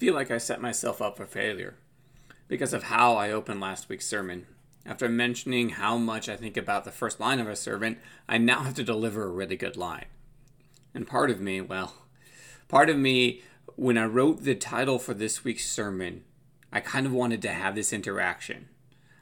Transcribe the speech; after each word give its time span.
feel 0.00 0.14
like 0.14 0.30
I 0.30 0.38
set 0.38 0.62
myself 0.62 1.02
up 1.02 1.18
for 1.18 1.26
failure 1.26 1.74
because 2.48 2.72
of 2.72 2.84
how 2.84 3.16
I 3.16 3.30
opened 3.30 3.60
last 3.60 3.90
week's 3.90 4.06
sermon. 4.06 4.46
After 4.86 5.10
mentioning 5.10 5.68
how 5.68 5.98
much 5.98 6.26
I 6.26 6.36
think 6.36 6.56
about 6.56 6.84
the 6.84 6.90
first 6.90 7.20
line 7.20 7.38
of 7.38 7.46
a 7.46 7.54
sermon, 7.54 7.98
I 8.26 8.38
now 8.38 8.60
have 8.60 8.72
to 8.76 8.82
deliver 8.82 9.24
a 9.24 9.30
really 9.30 9.56
good 9.56 9.76
line. 9.76 10.06
And 10.94 11.06
part 11.06 11.30
of 11.30 11.38
me, 11.38 11.60
well, 11.60 11.92
part 12.66 12.88
of 12.88 12.96
me, 12.96 13.42
when 13.76 13.98
I 13.98 14.06
wrote 14.06 14.42
the 14.42 14.54
title 14.54 14.98
for 14.98 15.12
this 15.12 15.44
week's 15.44 15.70
sermon, 15.70 16.24
I 16.72 16.80
kind 16.80 17.04
of 17.04 17.12
wanted 17.12 17.42
to 17.42 17.52
have 17.52 17.74
this 17.74 17.92
interaction. 17.92 18.70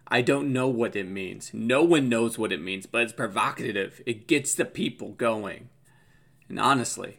I 0.06 0.22
don't 0.22 0.52
know 0.52 0.68
what 0.68 0.94
it 0.94 1.08
means. 1.08 1.50
No 1.52 1.82
one 1.82 2.08
knows 2.08 2.38
what 2.38 2.52
it 2.52 2.62
means, 2.62 2.86
but 2.86 3.02
it's 3.02 3.12
provocative. 3.12 4.00
It 4.06 4.28
gets 4.28 4.54
the 4.54 4.64
people 4.64 5.08
going. 5.08 5.70
And 6.48 6.60
honestly, 6.60 7.18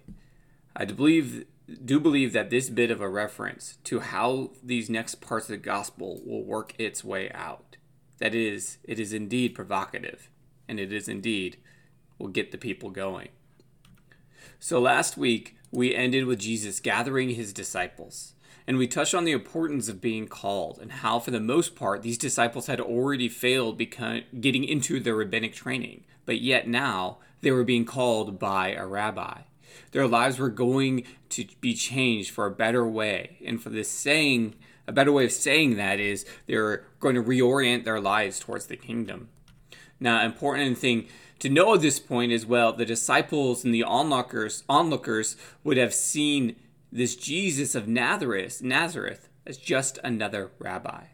I 0.78 0.86
believe 0.86 1.46
do 1.84 2.00
believe 2.00 2.34
that 2.34 2.50
this 2.50 2.70
bit 2.70 2.92
of 2.92 3.02
a 3.02 3.10
reference 3.10 3.78
to 3.86 4.00
how 4.00 4.52
these 4.64 4.90
next 4.90 5.16
parts 5.16 5.46
of 5.46 5.52
the 5.52 5.58
gospel 5.58 6.22
will 6.26 6.44
work 6.44 6.74
its 6.78 7.04
way 7.04 7.32
out. 7.32 7.78
That 8.20 8.36
is, 8.36 8.78
it 8.84 9.00
is 9.00 9.14
indeed 9.14 9.56
provocative, 9.56 10.30
and 10.68 10.80
it 10.80 10.92
is 10.92 11.08
indeed 11.08 11.58
will 12.18 12.28
get 12.28 12.52
the 12.52 12.58
people 12.58 12.90
going. 12.90 13.30
So 14.60 14.80
last 14.80 15.18
week, 15.18 15.56
we 15.72 15.96
ended 15.96 16.26
with 16.26 16.40
Jesus 16.40 16.80
gathering 16.80 17.30
his 17.30 17.54
disciples, 17.54 18.34
and 18.68 18.78
we 18.78 18.88
touched 18.88 19.16
on 19.16 19.24
the 19.24 19.32
importance 19.32 19.88
of 19.88 20.02
being 20.02 20.28
called 20.28 20.80
and 20.82 20.92
how, 20.92 21.20
for 21.20 21.32
the 21.32 21.40
most 21.40 21.76
part, 21.76 22.02
these 22.02 22.18
disciples 22.18 22.68
had 22.68 22.82
already 22.82 23.30
failed 23.30 23.78
become, 23.78 24.24
getting 24.40 24.64
into 24.64 25.00
their 25.00 25.16
rabbinic 25.16 25.54
training, 25.54 26.04
but 26.26 26.42
yet 26.42 26.68
now 26.68 27.20
they 27.42 27.52
were 27.52 27.64
being 27.64 27.86
called 27.86 28.38
by 28.38 28.74
a 28.74 28.86
rabbi. 28.86 29.42
Their 29.92 30.08
lives 30.08 30.40
were 30.40 30.50
going 30.50 31.04
to 31.30 31.46
be 31.62 31.74
changed 31.74 32.32
for 32.32 32.46
a 32.46 32.52
better 32.52 32.88
way. 32.88 33.38
And 33.46 33.62
for 33.62 33.70
this 33.70 33.90
saying, 33.90 34.56
a 34.88 34.92
better 34.92 35.12
way 35.12 35.26
of 35.26 35.32
saying 35.32 35.76
that 35.78 36.00
is 36.00 36.26
they're 36.48 36.84
going 37.00 37.16
to 37.16 37.24
reorient 37.24 37.86
their 37.86 38.00
lives 38.00 38.40
towards 38.40 38.66
the 38.66 38.78
kingdom. 38.78 39.30
Now, 40.00 40.26
important 40.26 40.78
thing 40.78 41.08
to 41.40 41.50
know 41.50 41.74
at 41.76 41.82
this 41.82 42.00
point 42.00 42.32
as 42.32 42.46
well, 42.46 42.74
the 42.74 42.86
disciples 42.86 43.64
and 43.64 43.74
the 43.74 43.84
onlookers, 43.84 44.64
onlookers 44.68 45.36
would 45.64 45.78
have 45.78 45.94
seen 45.94 46.56
this 46.92 47.16
Jesus 47.16 47.76
of 47.76 47.88
Nazareth, 47.88 48.62
Nazareth 48.64 49.30
as 49.46 49.58
just 49.58 50.00
another 50.04 50.52
rabbi. 50.60 51.06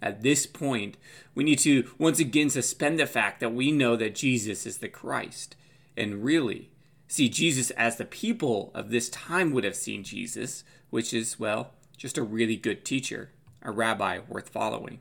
At 0.00 0.22
this 0.22 0.46
point, 0.46 0.96
we 1.34 1.42
need 1.42 1.58
to 1.60 1.90
once 1.98 2.20
again 2.20 2.50
suspend 2.50 2.98
the 2.98 3.06
fact 3.06 3.40
that 3.40 3.54
we 3.54 3.72
know 3.72 3.96
that 3.96 4.14
Jesus 4.14 4.66
is 4.66 4.78
the 4.78 4.88
Christ. 4.88 5.56
And 5.96 6.22
really, 6.22 6.70
see 7.08 7.28
Jesus 7.28 7.70
as 7.72 7.96
the 7.96 8.04
people 8.04 8.70
of 8.74 8.90
this 8.90 9.08
time 9.08 9.52
would 9.52 9.64
have 9.64 9.76
seen 9.76 10.04
Jesus, 10.04 10.64
which 10.90 11.12
is, 11.14 11.38
well, 11.38 11.72
just 11.96 12.18
a 12.18 12.22
really 12.22 12.56
good 12.56 12.84
teacher, 12.84 13.30
a 13.62 13.70
rabbi 13.70 14.20
worth 14.28 14.48
following. 14.48 15.00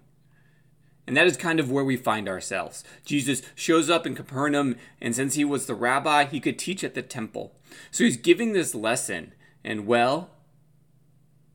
And 1.07 1.15
that 1.15 1.27
is 1.27 1.37
kind 1.37 1.59
of 1.59 1.69
where 1.69 1.83
we 1.83 1.97
find 1.97 2.27
ourselves. 2.27 2.83
Jesus 3.05 3.41
shows 3.53 3.89
up 3.89 4.07
in 4.07 4.15
Capernaum, 4.15 4.75
and 4.99 5.15
since 5.15 5.35
he 5.35 5.45
was 5.45 5.65
the 5.65 5.75
rabbi, 5.75 6.25
he 6.25 6.39
could 6.39 6.57
teach 6.57 6.83
at 6.83 6.95
the 6.95 7.03
temple. 7.03 7.55
So 7.91 8.03
he's 8.03 8.17
giving 8.17 8.53
this 8.53 8.73
lesson, 8.73 9.33
and 9.63 9.85
well, 9.85 10.31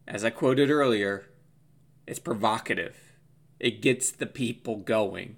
as 0.06 0.25
I 0.25 0.31
quoted 0.31 0.71
earlier, 0.71 1.27
it's 2.06 2.19
provocative. 2.19 2.97
It 3.59 3.83
gets 3.83 4.11
the 4.11 4.27
people 4.27 4.77
going. 4.77 5.37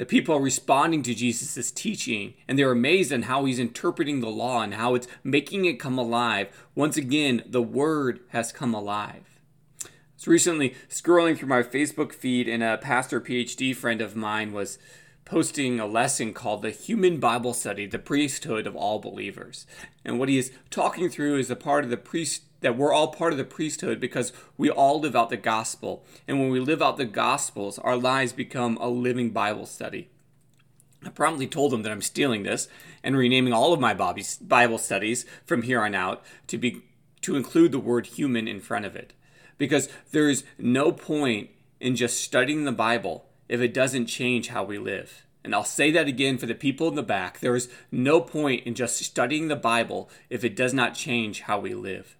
The 0.00 0.06
people 0.06 0.34
are 0.34 0.40
responding 0.40 1.02
to 1.02 1.14
Jesus' 1.14 1.70
teaching 1.70 2.32
and 2.48 2.58
they're 2.58 2.72
amazed 2.72 3.12
at 3.12 3.24
how 3.24 3.44
he's 3.44 3.58
interpreting 3.58 4.20
the 4.20 4.30
law 4.30 4.62
and 4.62 4.72
how 4.72 4.94
it's 4.94 5.06
making 5.22 5.66
it 5.66 5.78
come 5.78 5.98
alive. 5.98 6.48
Once 6.74 6.96
again, 6.96 7.42
the 7.46 7.60
word 7.60 8.20
has 8.30 8.50
come 8.50 8.72
alive. 8.72 9.42
Was 10.16 10.26
recently 10.26 10.74
scrolling 10.88 11.36
through 11.36 11.48
my 11.48 11.62
Facebook 11.62 12.14
feed 12.14 12.48
and 12.48 12.62
a 12.62 12.78
pastor 12.78 13.20
PhD 13.20 13.76
friend 13.76 14.00
of 14.00 14.16
mine 14.16 14.54
was 14.54 14.78
posting 15.26 15.78
a 15.78 15.84
lesson 15.84 16.32
called 16.32 16.62
The 16.62 16.70
Human 16.70 17.20
Bible 17.20 17.52
Study, 17.52 17.84
the 17.84 17.98
Priesthood 17.98 18.66
of 18.66 18.74
All 18.74 19.00
Believers. 19.00 19.66
And 20.02 20.18
what 20.18 20.30
he 20.30 20.38
is 20.38 20.50
talking 20.70 21.10
through 21.10 21.36
is 21.36 21.50
a 21.50 21.56
part 21.56 21.84
of 21.84 21.90
the 21.90 21.98
priest 21.98 22.44
that 22.60 22.76
we're 22.76 22.92
all 22.92 23.08
part 23.08 23.32
of 23.32 23.38
the 23.38 23.44
priesthood 23.44 24.00
because 24.00 24.32
we 24.56 24.70
all 24.70 25.00
live 25.00 25.16
out 25.16 25.30
the 25.30 25.36
gospel. 25.36 26.04
And 26.28 26.38
when 26.38 26.50
we 26.50 26.60
live 26.60 26.82
out 26.82 26.96
the 26.96 27.04
gospels, 27.04 27.78
our 27.78 27.96
lives 27.96 28.32
become 28.32 28.76
a 28.78 28.88
living 28.88 29.30
Bible 29.30 29.66
study. 29.66 30.08
I 31.04 31.08
promptly 31.08 31.46
told 31.46 31.72
him 31.72 31.82
that 31.82 31.92
I'm 31.92 32.02
stealing 32.02 32.42
this 32.42 32.68
and 33.02 33.16
renaming 33.16 33.52
all 33.52 33.72
of 33.72 33.80
my 33.80 33.94
Bible 33.94 34.78
studies 34.78 35.24
from 35.46 35.62
here 35.62 35.80
on 35.80 35.94
out 35.94 36.22
to 36.48 36.58
be 36.58 36.82
to 37.22 37.36
include 37.36 37.72
the 37.72 37.78
word 37.78 38.06
human 38.06 38.48
in 38.48 38.60
front 38.60 38.84
of 38.84 38.96
it. 38.96 39.12
Because 39.56 39.88
there 40.12 40.28
is 40.28 40.44
no 40.58 40.92
point 40.92 41.50
in 41.80 41.96
just 41.96 42.22
studying 42.22 42.64
the 42.64 42.72
Bible 42.72 43.26
if 43.48 43.60
it 43.60 43.74
doesn't 43.74 44.06
change 44.06 44.48
how 44.48 44.64
we 44.64 44.78
live. 44.78 45.26
And 45.42 45.54
I'll 45.54 45.64
say 45.64 45.90
that 45.90 46.06
again 46.06 46.36
for 46.36 46.44
the 46.44 46.54
people 46.54 46.88
in 46.88 46.94
the 46.94 47.02
back. 47.02 47.40
There 47.40 47.56
is 47.56 47.70
no 47.90 48.20
point 48.20 48.66
in 48.66 48.74
just 48.74 48.98
studying 48.98 49.48
the 49.48 49.56
Bible 49.56 50.10
if 50.28 50.44
it 50.44 50.54
does 50.54 50.74
not 50.74 50.94
change 50.94 51.42
how 51.42 51.58
we 51.58 51.74
live. 51.74 52.16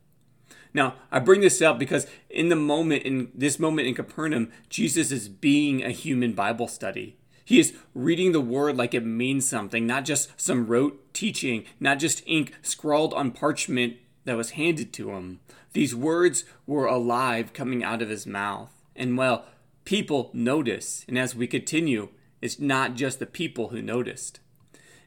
Now, 0.73 0.95
I 1.11 1.19
bring 1.19 1.41
this 1.41 1.61
up 1.61 1.79
because 1.79 2.07
in 2.29 2.49
the 2.49 2.57
moment, 2.57 3.03
in 3.03 3.31
this 3.35 3.59
moment 3.59 3.89
in 3.89 3.95
Capernaum, 3.95 4.53
Jesus 4.69 5.11
is 5.11 5.29
being 5.29 5.83
a 5.83 5.91
human 5.91 6.33
Bible 6.33 6.69
study. 6.69 7.17
He 7.45 7.59
is 7.59 7.75
reading 7.95 8.31
the 8.31 8.41
word 8.41 8.77
like 8.77 8.95
it 8.95 9.05
means 9.05 9.49
something, 9.49 9.87
not 9.87 10.05
just 10.05 10.41
some 10.41 10.69
rote 10.69 11.13
teaching, 11.13 11.65
not 11.81 11.99
just 11.99 12.23
ink 12.27 12.55
scrawled 12.63 13.13
on 13.13 13.33
parchment 13.33 13.97
that 14.25 14.37
was 14.37 14.51
handed 14.51 14.93
to 14.93 15.11
him. 15.11 15.41
These 15.73 15.95
words 15.95 16.45
were 16.67 16.87
alive 16.87 17.53
coming 17.53 17.83
out 17.83 18.03
of 18.03 18.09
his 18.09 18.27
mouth. 18.27 18.71
And 18.95 19.19
well, 19.19 19.47
people 19.85 20.31
notice. 20.33 21.05
And 21.09 21.19
as 21.19 21.35
we 21.35 21.49
continue, 21.49 22.11
it's 22.41 22.61
not 22.61 22.95
just 22.95 23.19
the 23.19 23.27
people 23.27 23.69
who 23.69 23.83
noticed. 23.83 24.39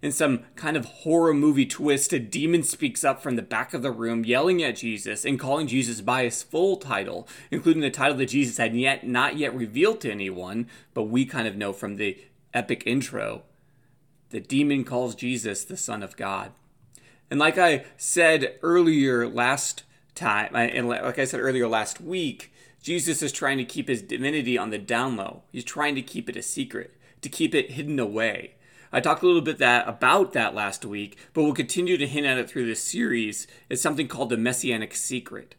In 0.04 0.12
some 0.12 0.42
kind 0.58 0.76
of 0.76 0.84
horror 0.84 1.34
movie 1.34 1.66
twist, 1.66 2.12
a 2.12 2.20
demon 2.20 2.64
speaks 2.64 3.06
up 3.06 3.24
from 3.24 3.38
the 3.38 3.42
back 3.42 3.74
of 3.74 3.82
the 3.82 3.90
room, 3.90 4.26
yelling 4.26 4.62
at 4.62 4.76
Jesus 4.76 5.24
and 5.24 5.40
calling 5.40 5.66
Jesus 5.66 6.02
by 6.02 6.26
his 6.26 6.44
full 6.44 6.76
title, 6.76 7.26
including 7.50 7.82
the 7.82 7.90
title 7.90 8.18
that 8.18 8.26
Jesus 8.26 8.58
had 8.58 8.76
yet 8.76 9.08
not 9.08 9.38
yet 9.38 9.56
revealed 9.56 10.02
to 10.02 10.12
anyone, 10.12 10.68
but 10.94 11.04
we 11.04 11.26
kind 11.26 11.48
of 11.48 11.56
know 11.56 11.72
from 11.72 11.96
the 11.96 12.22
epic 12.54 12.84
intro. 12.86 13.44
The 14.32 14.42
demon 14.42 14.84
calls 14.84 15.16
Jesus 15.16 15.64
the 15.64 15.78
Son 15.78 16.04
of 16.04 16.18
God. 16.18 16.52
And 17.32 17.40
like 17.40 17.58
I 17.58 17.86
said 17.96 18.60
earlier 18.62 19.26
last 19.26 19.84
time, 20.16 20.54
uh, 20.54 20.58
and 20.58 20.90
like 20.90 21.18
I 21.18 21.24
said 21.24 21.40
earlier 21.40 21.70
last 21.70 22.02
week, 22.02 22.52
Jesus 22.82 23.22
is 23.22 23.32
trying 23.32 23.58
to 23.58 23.64
keep 23.64 23.88
his 23.88 24.02
divinity 24.02 24.58
on 24.58 24.70
the 24.70 24.78
down 24.80 25.16
low. 25.16 25.44
He's 25.50 25.64
trying 25.64 25.96
to 25.96 26.02
keep 26.02 26.28
it 26.28 26.36
a 26.36 26.42
secret, 26.42 26.94
to 27.22 27.30
keep 27.30 27.56
it 27.56 27.72
hidden 27.72 28.00
away. 28.00 28.56
I 28.94 29.00
talked 29.00 29.24
a 29.24 29.26
little 29.26 29.42
bit 29.42 29.58
that 29.58 29.88
about 29.88 30.34
that 30.34 30.54
last 30.54 30.86
week, 30.86 31.18
but 31.34 31.42
we'll 31.42 31.54
continue 31.54 31.98
to 31.98 32.08
hint 32.08 32.28
at 32.28 32.38
it 32.38 32.48
through 32.48 32.68
this 32.68 32.84
series. 32.84 33.48
It's 33.68 33.82
something 33.82 34.08
called 34.08 34.30
the 34.30 34.38
messianic 34.38 34.94
secret. 34.94 35.56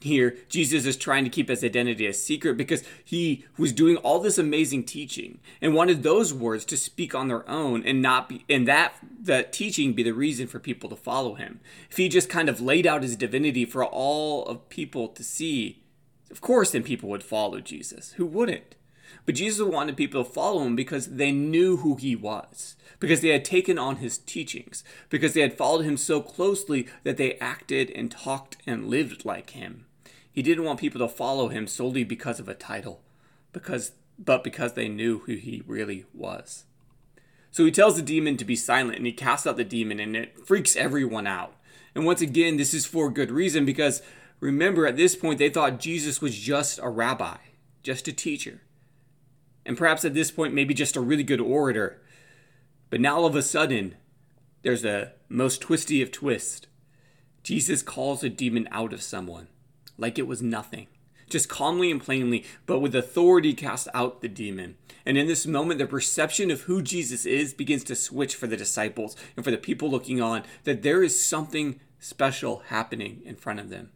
Here, 0.00 0.38
Jesus 0.48 0.86
is 0.86 0.96
trying 0.96 1.24
to 1.24 1.30
keep 1.30 1.50
his 1.50 1.62
identity 1.62 2.06
a 2.06 2.14
secret 2.14 2.56
because 2.56 2.82
he 3.04 3.44
was 3.58 3.74
doing 3.74 3.98
all 3.98 4.18
this 4.18 4.38
amazing 4.38 4.84
teaching 4.84 5.40
and 5.60 5.74
wanted 5.74 6.02
those 6.02 6.32
words 6.32 6.64
to 6.66 6.78
speak 6.78 7.14
on 7.14 7.28
their 7.28 7.46
own 7.46 7.84
and 7.84 8.00
not 8.00 8.26
be 8.26 8.46
and 8.48 8.66
that 8.66 8.94
that 9.20 9.52
teaching 9.52 9.92
be 9.92 10.02
the 10.02 10.12
reason 10.12 10.46
for 10.46 10.58
people 10.58 10.88
to 10.88 10.96
follow 10.96 11.34
him. 11.34 11.60
If 11.90 11.98
he 11.98 12.08
just 12.08 12.30
kind 12.30 12.48
of 12.48 12.62
laid 12.62 12.86
out 12.86 13.02
his 13.02 13.14
divinity 13.14 13.66
for 13.66 13.84
all 13.84 14.46
of 14.46 14.70
people 14.70 15.08
to 15.08 15.22
see, 15.22 15.82
of 16.30 16.40
course 16.40 16.70
then 16.70 16.82
people 16.82 17.10
would 17.10 17.22
follow 17.22 17.60
Jesus. 17.60 18.12
Who 18.12 18.24
wouldn't? 18.24 18.76
But 19.26 19.34
Jesus 19.34 19.66
wanted 19.66 19.96
people 19.96 20.24
to 20.24 20.30
follow 20.30 20.62
him 20.64 20.76
because 20.76 21.06
they 21.06 21.32
knew 21.32 21.78
who 21.78 21.96
he 21.96 22.16
was, 22.16 22.76
because 22.98 23.20
they 23.20 23.28
had 23.28 23.44
taken 23.44 23.78
on 23.78 23.96
his 23.96 24.18
teachings, 24.18 24.82
because 25.08 25.34
they 25.34 25.40
had 25.40 25.56
followed 25.56 25.84
him 25.84 25.96
so 25.96 26.20
closely 26.20 26.88
that 27.04 27.16
they 27.16 27.34
acted 27.34 27.90
and 27.90 28.10
talked 28.10 28.56
and 28.66 28.88
lived 28.88 29.24
like 29.24 29.50
him. 29.50 29.86
He 30.32 30.42
didn't 30.42 30.64
want 30.64 30.80
people 30.80 31.00
to 31.00 31.08
follow 31.08 31.48
him 31.48 31.66
solely 31.66 32.04
because 32.04 32.40
of 32.40 32.48
a 32.48 32.54
title, 32.54 33.02
because 33.52 33.92
but 34.18 34.44
because 34.44 34.74
they 34.74 34.88
knew 34.88 35.20
who 35.20 35.34
he 35.34 35.62
really 35.66 36.04
was. 36.12 36.64
So 37.50 37.64
he 37.64 37.70
tells 37.70 37.96
the 37.96 38.02
demon 38.02 38.36
to 38.36 38.44
be 38.44 38.54
silent 38.54 38.96
and 38.96 39.06
he 39.06 39.12
casts 39.12 39.46
out 39.46 39.56
the 39.56 39.64
demon 39.64 39.98
and 39.98 40.14
it 40.14 40.46
freaks 40.46 40.76
everyone 40.76 41.26
out. 41.26 41.54
And 41.94 42.04
once 42.04 42.20
again, 42.20 42.56
this 42.58 42.74
is 42.74 42.84
for 42.84 43.10
good 43.10 43.30
reason 43.30 43.64
because 43.64 44.02
remember 44.38 44.86
at 44.86 44.96
this 44.96 45.16
point 45.16 45.38
they 45.38 45.48
thought 45.48 45.80
Jesus 45.80 46.20
was 46.20 46.36
just 46.38 46.78
a 46.82 46.88
rabbi, 46.88 47.38
just 47.82 48.08
a 48.08 48.12
teacher 48.12 48.60
and 49.70 49.78
perhaps 49.78 50.04
at 50.04 50.14
this 50.14 50.32
point, 50.32 50.52
maybe 50.52 50.74
just 50.74 50.96
a 50.96 51.00
really 51.00 51.22
good 51.22 51.40
orator. 51.40 52.02
But 52.90 53.00
now 53.00 53.18
all 53.18 53.26
of 53.26 53.36
a 53.36 53.40
sudden, 53.40 53.94
there's 54.62 54.84
a 54.84 55.12
most 55.28 55.60
twisty 55.60 56.02
of 56.02 56.10
twists. 56.10 56.66
Jesus 57.44 57.80
calls 57.80 58.24
a 58.24 58.28
demon 58.28 58.68
out 58.72 58.92
of 58.92 59.00
someone 59.00 59.46
like 59.96 60.18
it 60.18 60.26
was 60.26 60.42
nothing, 60.42 60.88
just 61.28 61.48
calmly 61.48 61.88
and 61.92 62.02
plainly, 62.02 62.44
but 62.66 62.80
with 62.80 62.96
authority 62.96 63.54
casts 63.54 63.86
out 63.94 64.22
the 64.22 64.28
demon. 64.28 64.74
And 65.06 65.16
in 65.16 65.28
this 65.28 65.46
moment, 65.46 65.78
the 65.78 65.86
perception 65.86 66.50
of 66.50 66.62
who 66.62 66.82
Jesus 66.82 67.24
is 67.24 67.54
begins 67.54 67.84
to 67.84 67.94
switch 67.94 68.34
for 68.34 68.48
the 68.48 68.56
disciples 68.56 69.16
and 69.36 69.44
for 69.44 69.52
the 69.52 69.56
people 69.56 69.88
looking 69.88 70.20
on, 70.20 70.42
that 70.64 70.82
there 70.82 71.04
is 71.04 71.24
something 71.24 71.78
special 72.00 72.64
happening 72.70 73.22
in 73.24 73.36
front 73.36 73.60
of 73.60 73.70
them. 73.70 73.90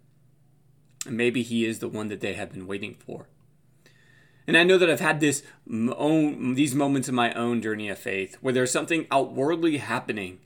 And 1.05 1.17
maybe 1.17 1.43
he 1.43 1.65
is 1.65 1.81
the 1.81 1.89
one 1.89 2.07
that 2.11 2.21
they 2.21 2.35
have 2.35 2.53
been 2.53 2.69
waiting 2.69 2.95
for. 2.95 3.27
And 4.47 4.57
I 4.57 4.63
know 4.63 4.77
that 4.79 4.91
I've 4.91 5.01
had 5.01 5.21
this 5.21 5.43
own, 5.71 6.55
these 6.55 6.75
moments 6.75 7.09
in 7.09 7.15
my 7.15 7.33
own 7.33 7.63
journey 7.63 7.89
of 7.89 7.99
faith 7.99 8.37
where 8.41 8.53
there's 8.53 8.71
something 8.71 9.07
outwardly 9.11 9.79
happening, 9.79 10.41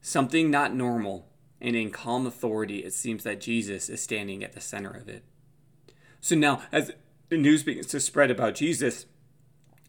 something 0.00 0.50
not 0.50 0.74
normal, 0.74 1.26
and 1.60 1.76
in 1.76 1.90
calm 1.90 2.26
authority, 2.26 2.78
it 2.78 2.94
seems 2.94 3.24
that 3.24 3.40
Jesus 3.40 3.88
is 3.88 4.00
standing 4.00 4.42
at 4.42 4.52
the 4.52 4.60
center 4.60 4.90
of 4.90 5.08
it. 5.08 5.24
So 6.20 6.36
now, 6.36 6.62
as 6.70 6.92
the 7.28 7.36
news 7.36 7.62
begins 7.62 7.86
to 7.88 8.00
spread 8.00 8.30
about 8.30 8.54
Jesus, 8.54 9.06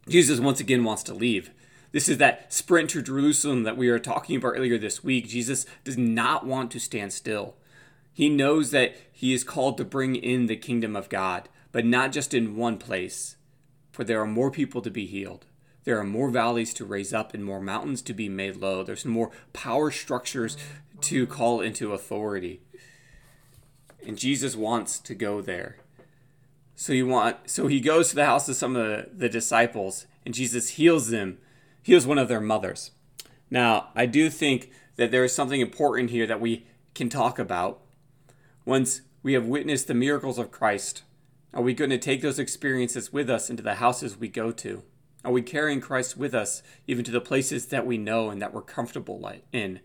Jesus 0.08 0.40
once 0.40 0.60
again 0.60 0.84
wants 0.84 1.04
to 1.04 1.14
leave. 1.14 1.52
This 1.92 2.10
is 2.10 2.18
that 2.18 2.52
sprint 2.52 2.90
to 2.92 3.02
Jerusalem 3.02 3.64
that 3.64 3.78
we 3.78 3.90
were 3.90 4.00
talking 4.00 4.38
about 4.38 4.54
earlier 4.56 4.78
this 4.78 5.04
week. 5.04 5.28
Jesus 5.28 5.66
does 5.84 5.98
not 5.98 6.46
want 6.46 6.72
to 6.72 6.80
stand 6.80 7.14
still. 7.14 7.56
He 8.14 8.30
knows 8.30 8.72
that 8.72 8.96
he 9.12 9.34
is 9.34 9.44
called 9.44 9.78
to 9.78 9.86
bring 9.86 10.16
in 10.16 10.48
the 10.48 10.56
kingdom 10.56 10.96
of 10.96 11.10
God, 11.10 11.50
but 11.72 11.86
not 11.86 12.12
just 12.12 12.34
in 12.34 12.56
one 12.56 12.78
place, 12.78 13.36
for 14.02 14.06
there 14.06 14.20
are 14.20 14.26
more 14.26 14.50
people 14.50 14.82
to 14.82 14.90
be 14.90 15.06
healed. 15.06 15.46
There 15.84 16.00
are 16.00 16.04
more 16.04 16.32
valleys 16.32 16.74
to 16.74 16.86
raise 16.86 17.14
up 17.14 17.36
and 17.36 17.46
more 17.46 17.62
mountains 17.62 18.02
to 18.04 18.16
be 18.16 18.30
made 18.30 18.56
low. 18.56 18.82
There's 18.82 19.06
more 19.06 19.30
power 19.54 19.92
structures 19.92 20.58
to 21.02 21.28
call 21.28 21.62
into 21.62 21.94
authority. 21.94 22.62
And 24.04 24.18
Jesus 24.18 24.56
wants 24.56 24.98
to 24.98 25.14
go 25.14 25.40
there. 25.40 25.78
So 26.74 26.94
he 26.94 27.04
want 27.04 27.48
so 27.48 27.68
he 27.68 27.80
goes 27.80 28.10
to 28.10 28.16
the 28.16 28.26
house 28.26 28.50
of 28.50 28.56
some 28.56 28.76
of 28.76 28.88
the, 28.88 29.10
the 29.14 29.30
disciples 29.30 30.08
and 30.26 30.34
Jesus 30.34 30.70
heals 30.70 31.12
them, 31.12 31.38
heals 31.84 32.08
one 32.08 32.18
of 32.18 32.28
their 32.28 32.42
mothers. 32.42 32.90
Now, 33.52 33.90
I 33.94 34.08
do 34.08 34.32
think 34.32 34.72
that 34.96 35.12
there 35.12 35.24
is 35.24 35.36
something 35.36 35.62
important 35.62 36.10
here 36.10 36.26
that 36.26 36.42
we 36.42 36.66
can 36.96 37.08
talk 37.08 37.38
about. 37.38 37.82
Once 38.66 39.02
we 39.22 39.34
have 39.34 39.46
witnessed 39.46 39.86
the 39.86 39.94
miracles 39.94 40.40
of 40.40 40.50
Christ, 40.50 41.04
are 41.54 41.62
we 41.62 41.74
going 41.74 41.90
to 41.90 41.98
take 41.98 42.22
those 42.22 42.40
experiences 42.40 43.12
with 43.12 43.30
us 43.30 43.50
into 43.50 43.64
the 43.64 43.76
houses 43.76 44.18
we 44.18 44.30
go 44.30 44.52
to? 44.52 44.84
Are 45.24 45.32
we 45.32 45.42
carrying 45.42 45.82
Christ 45.82 46.18
with 46.18 46.34
us 46.34 46.64
even 46.88 47.04
to 47.04 47.12
the 47.12 47.22
places 47.22 47.68
that 47.68 47.86
we 47.86 47.98
know 47.98 48.30
and 48.30 48.42
that 48.42 48.54
we're 48.54 48.62
comfortable 48.62 49.32
in, 49.52 49.82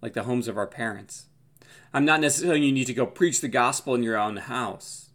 like 0.00 0.14
the 0.14 0.22
homes 0.22 0.48
of 0.48 0.56
our 0.56 0.66
parents? 0.66 1.26
I'm 1.92 2.04
not 2.04 2.20
necessarily 2.20 2.64
you 2.64 2.72
need 2.72 2.86
to 2.86 2.94
go 2.94 3.04
preach 3.04 3.40
the 3.40 3.48
gospel 3.48 3.94
in 3.94 4.02
your 4.02 4.16
own 4.16 4.36
house. 4.36 5.10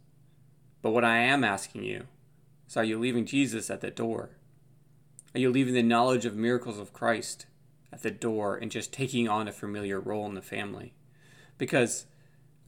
But 0.81 0.91
what 0.91 1.05
I 1.05 1.19
am 1.19 1.43
asking 1.43 1.83
you 1.83 2.07
is 2.67 2.75
are 2.75 2.83
you 2.83 2.99
leaving 2.99 3.25
Jesus 3.25 3.69
at 3.69 3.81
the 3.81 3.89
door? 3.89 4.31
Are 5.33 5.39
you 5.39 5.49
leaving 5.49 5.73
the 5.73 5.83
knowledge 5.83 6.25
of 6.25 6.35
miracles 6.35 6.77
of 6.77 6.93
Christ 6.93 7.45
at 7.91 8.03
the 8.03 8.11
door 8.11 8.57
and 8.57 8.69
just 8.69 8.93
taking 8.93 9.27
on 9.27 9.47
a 9.47 9.53
familiar 9.53 9.99
role 9.99 10.25
in 10.25 10.35
the 10.35 10.41
family? 10.41 10.93
Because 11.57 12.05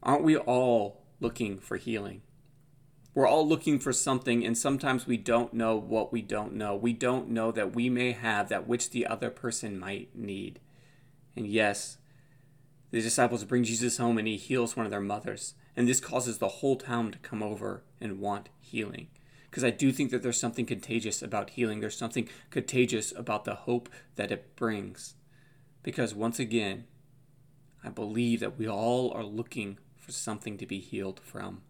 aren't 0.01 0.23
we 0.23 0.37
all 0.37 1.03
looking 1.19 1.59
for 1.59 1.77
healing? 1.77 2.21
We're 3.17 3.27
all 3.27 3.47
looking 3.47 3.79
for 3.79 3.93
something, 3.93 4.45
and 4.45 4.55
sometimes 4.55 5.07
we 5.07 5.17
don't 5.17 5.51
know 5.51 5.75
what 5.75 6.13
we 6.13 6.21
don't 6.21 6.53
know. 6.53 6.75
We 6.75 6.93
don't 6.93 7.29
know 7.29 7.51
that 7.51 7.73
we 7.73 7.89
may 7.89 8.11
have 8.11 8.47
that 8.49 8.67
which 8.67 8.91
the 8.91 9.07
other 9.07 9.31
person 9.31 9.79
might 9.79 10.15
need. 10.15 10.59
And 11.35 11.47
yes, 11.47 11.97
the 12.91 13.01
disciples 13.01 13.43
bring 13.43 13.63
Jesus 13.63 13.97
home 13.97 14.19
and 14.19 14.27
he 14.27 14.37
heals 14.37 14.77
one 14.77 14.85
of 14.85 14.91
their 14.91 15.01
mothers. 15.01 15.55
And 15.75 15.87
this 15.87 15.99
causes 15.99 16.37
the 16.37 16.47
whole 16.47 16.75
town 16.75 17.11
to 17.11 17.17
come 17.17 17.41
over 17.41 17.81
and 17.99 18.19
want 18.19 18.49
healing. 18.59 19.07
Because 19.49 19.63
I 19.63 19.71
do 19.71 19.91
think 19.91 20.11
that 20.11 20.21
there's 20.21 20.39
something 20.39 20.67
contagious 20.67 21.23
about 21.23 21.49
healing. 21.49 21.79
There's 21.79 21.97
something 21.97 22.29
contagious 22.51 23.11
about 23.17 23.45
the 23.45 23.55
hope 23.55 23.89
that 24.15 24.31
it 24.31 24.55
brings. 24.55 25.15
Because 25.81 26.13
once 26.13 26.37
again, 26.37 26.85
I 27.83 27.89
believe 27.89 28.41
that 28.41 28.59
we 28.59 28.69
all 28.69 29.11
are 29.11 29.25
looking 29.25 29.79
for 29.95 30.11
something 30.11 30.55
to 30.59 30.67
be 30.67 30.79
healed 30.79 31.19
from. 31.23 31.63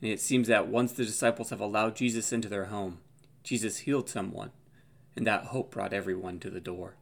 And 0.00 0.10
it 0.10 0.20
seems 0.20 0.48
that 0.48 0.68
once 0.68 0.92
the 0.92 1.04
disciples 1.04 1.50
have 1.50 1.60
allowed 1.60 1.96
Jesus 1.96 2.32
into 2.32 2.48
their 2.48 2.66
home, 2.66 2.98
Jesus 3.42 3.78
healed 3.78 4.08
someone, 4.08 4.50
and 5.16 5.26
that 5.26 5.46
hope 5.46 5.70
brought 5.70 5.92
everyone 5.92 6.38
to 6.40 6.50
the 6.50 6.60
door. 6.60 6.96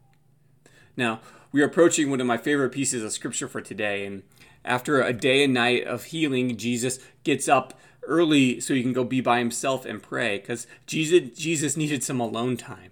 Now, 0.95 1.19
we 1.51 1.61
are 1.61 1.65
approaching 1.65 2.09
one 2.09 2.21
of 2.21 2.27
my 2.27 2.37
favorite 2.37 2.71
pieces 2.71 3.03
of 3.03 3.11
scripture 3.11 3.47
for 3.47 3.61
today, 3.61 4.05
and 4.05 4.23
after 4.63 5.01
a 5.01 5.13
day 5.13 5.43
and 5.43 5.53
night 5.53 5.85
of 5.85 6.05
healing, 6.05 6.57
Jesus 6.57 6.99
gets 7.23 7.47
up 7.47 7.79
early 8.07 8.59
so 8.59 8.73
he 8.73 8.81
can 8.81 8.93
go 8.93 9.03
be 9.03 9.21
by 9.21 9.39
himself 9.39 9.85
and 9.85 10.01
pray 10.01 10.39
because 10.39 10.67
Jesus, 10.85 11.37
Jesus 11.37 11.77
needed 11.77 12.03
some 12.03 12.19
alone 12.19 12.57
time. 12.57 12.91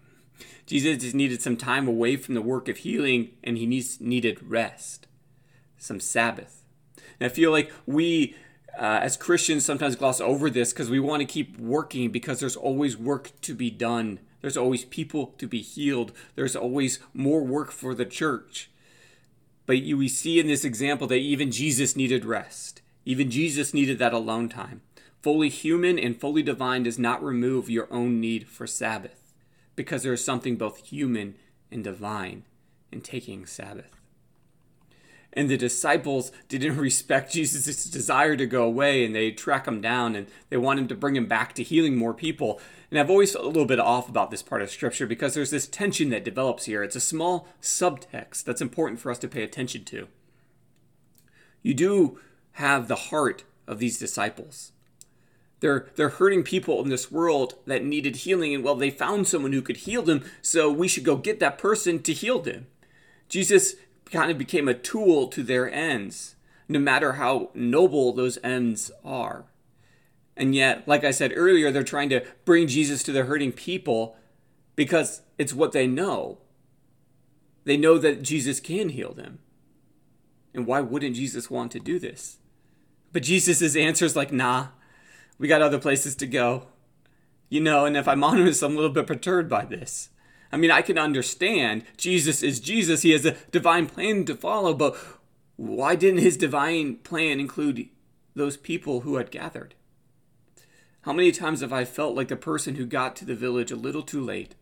Jesus 0.65 1.03
just 1.03 1.15
needed 1.15 1.41
some 1.41 1.57
time 1.57 1.87
away 1.87 2.15
from 2.15 2.35
the 2.35 2.41
work 2.41 2.69
of 2.69 2.77
healing 2.77 3.31
and 3.43 3.57
he 3.57 3.65
needs, 3.65 3.99
needed 3.99 4.39
rest, 4.41 5.07
some 5.77 5.99
Sabbath. 5.99 6.63
And 7.19 7.29
I 7.29 7.33
feel 7.33 7.51
like 7.51 7.71
we 7.85 8.35
uh, 8.77 8.99
as 9.01 9.17
Christians 9.17 9.65
sometimes 9.65 9.95
gloss 9.95 10.19
over 10.19 10.49
this 10.49 10.73
because 10.73 10.89
we 10.89 10.99
want 10.99 11.21
to 11.21 11.25
keep 11.25 11.57
working 11.59 12.09
because 12.09 12.39
there's 12.39 12.55
always 12.55 12.97
work 12.97 13.31
to 13.41 13.53
be 13.53 13.69
done. 13.69 14.19
There's 14.41 14.57
always 14.57 14.85
people 14.85 15.27
to 15.37 15.47
be 15.47 15.61
healed. 15.61 16.11
There's 16.35 16.55
always 16.55 16.99
more 17.13 17.43
work 17.43 17.71
for 17.71 17.93
the 17.93 18.05
church. 18.05 18.69
But 19.65 19.77
you, 19.77 19.97
we 19.97 20.09
see 20.09 20.39
in 20.39 20.47
this 20.47 20.65
example 20.65 21.07
that 21.07 21.15
even 21.15 21.51
Jesus 21.51 21.95
needed 21.95 22.25
rest. 22.25 22.81
Even 23.05 23.29
Jesus 23.29 23.73
needed 23.73 23.99
that 23.99 24.13
alone 24.13 24.49
time. 24.49 24.81
Fully 25.21 25.49
human 25.49 25.97
and 25.97 26.19
fully 26.19 26.43
divine 26.43 26.83
does 26.83 26.99
not 26.99 27.23
remove 27.23 27.69
your 27.69 27.91
own 27.93 28.19
need 28.19 28.47
for 28.47 28.67
Sabbath 28.67 29.33
because 29.75 30.03
there 30.03 30.13
is 30.13 30.25
something 30.25 30.57
both 30.57 30.85
human 30.87 31.35
and 31.71 31.83
divine 31.83 32.43
in 32.91 33.01
taking 33.01 33.45
Sabbath 33.45 34.02
and 35.33 35.49
the 35.49 35.57
disciples 35.57 36.31
didn't 36.47 36.77
respect 36.89 37.33
Jesus' 37.33 37.85
desire 37.85 38.35
to 38.37 38.45
go 38.45 38.63
away 38.63 39.03
and 39.03 39.13
they 39.13 39.31
track 39.31 39.67
him 39.67 39.81
down 39.81 40.15
and 40.15 40.27
they 40.49 40.57
want 40.57 40.79
him 40.79 40.87
to 40.87 40.95
bring 40.95 41.15
him 41.15 41.25
back 41.25 41.53
to 41.53 41.63
healing 41.63 41.95
more 41.95 42.13
people. 42.13 42.61
And 42.89 42.99
I've 42.99 43.09
always 43.09 43.33
felt 43.33 43.45
a 43.45 43.47
little 43.47 43.65
bit 43.65 43.79
off 43.79 44.07
about 44.07 44.31
this 44.31 44.43
part 44.43 44.61
of 44.61 44.69
scripture 44.69 45.07
because 45.07 45.33
there's 45.33 45.51
this 45.51 45.67
tension 45.67 46.09
that 46.09 46.23
develops 46.23 46.65
here. 46.65 46.83
It's 46.83 46.95
a 46.95 47.01
small 47.01 47.47
subtext 47.61 48.43
that's 48.43 48.61
important 48.61 48.99
for 48.99 49.11
us 49.11 49.19
to 49.19 49.27
pay 49.27 49.43
attention 49.43 49.83
to. 49.85 50.07
You 51.63 51.73
do 51.73 52.19
have 52.53 52.87
the 52.87 52.95
heart 52.95 53.43
of 53.67 53.79
these 53.79 53.97
disciples. 53.97 54.73
They're, 55.61 55.87
they're 55.95 56.09
hurting 56.09 56.43
people 56.43 56.83
in 56.83 56.89
this 56.89 57.09
world 57.09 57.55
that 57.65 57.85
needed 57.85 58.17
healing, 58.17 58.53
and 58.53 58.65
well, 58.65 58.75
they 58.75 58.91
found 58.91 59.27
someone 59.27 59.53
who 59.53 59.61
could 59.61 59.77
heal 59.77 60.01
them, 60.01 60.25
so 60.41 60.69
we 60.69 60.89
should 60.89 61.05
go 61.05 61.15
get 61.15 61.39
that 61.39 61.57
person 61.57 62.03
to 62.03 62.11
heal 62.11 62.39
them. 62.39 62.67
Jesus 63.29 63.75
kind 64.11 64.31
of 64.31 64.37
became 64.37 64.67
a 64.67 64.73
tool 64.73 65.27
to 65.29 65.43
their 65.43 65.71
ends, 65.71 66.35
no 66.67 66.79
matter 66.79 67.13
how 67.13 67.49
noble 67.53 68.13
those 68.13 68.37
ends 68.43 68.91
are. 69.03 69.45
And 70.35 70.55
yet, 70.55 70.87
like 70.87 71.03
I 71.03 71.11
said 71.11 71.33
earlier, 71.35 71.71
they're 71.71 71.83
trying 71.83 72.09
to 72.09 72.25
bring 72.45 72.67
Jesus 72.67 73.03
to 73.03 73.11
the 73.11 73.23
hurting 73.23 73.51
people 73.51 74.15
because 74.75 75.21
it's 75.37 75.53
what 75.53 75.71
they 75.71 75.87
know. 75.87 76.39
They 77.65 77.77
know 77.77 77.97
that 77.97 78.23
Jesus 78.23 78.59
can 78.59 78.89
heal 78.89 79.13
them. 79.13 79.39
And 80.53 80.65
why 80.65 80.81
wouldn't 80.81 81.15
Jesus 81.15 81.49
want 81.49 81.71
to 81.71 81.79
do 81.79 81.99
this? 81.99 82.37
But 83.11 83.23
Jesus' 83.23 83.75
answer 83.75 84.05
is 84.05 84.15
like, 84.15 84.31
nah, 84.31 84.67
we 85.37 85.47
got 85.47 85.61
other 85.61 85.79
places 85.79 86.15
to 86.17 86.27
go. 86.27 86.67
You 87.49 87.61
know, 87.61 87.85
and 87.85 87.95
if 87.95 88.07
I'm 88.07 88.23
honest, 88.23 88.63
I'm 88.63 88.73
a 88.73 88.75
little 88.75 88.89
bit 88.89 89.07
perturbed 89.07 89.49
by 89.49 89.65
this. 89.65 90.09
I 90.53 90.57
mean, 90.57 90.69
I 90.69 90.83
can 90.83 90.99
understand 90.99 91.83
Jesus 91.97 92.43
is 92.43 92.59
Jesus. 92.59 93.01
He 93.01 93.09
has 93.09 93.25
a 93.25 93.35
divine 93.49 93.87
plan 93.87 94.23
to 94.25 94.35
follow, 94.35 94.75
but 94.75 94.95
why 95.55 95.95
didn't 95.95 96.21
his 96.21 96.37
divine 96.37 96.97
plan 96.97 97.39
include 97.39 97.89
those 98.35 98.55
people 98.55 98.99
who 98.99 99.15
had 99.15 99.31
gathered? 99.31 99.73
How 101.01 101.11
many 101.11 101.31
times 101.31 101.61
have 101.61 101.73
I 101.73 101.85
felt 101.85 102.15
like 102.15 102.27
the 102.27 102.35
person 102.35 102.75
who 102.75 102.85
got 102.85 103.15
to 103.15 103.25
the 103.25 103.33
village 103.33 103.71
a 103.71 103.75
little 103.75 104.03
too 104.03 104.21
late, 104.21 104.53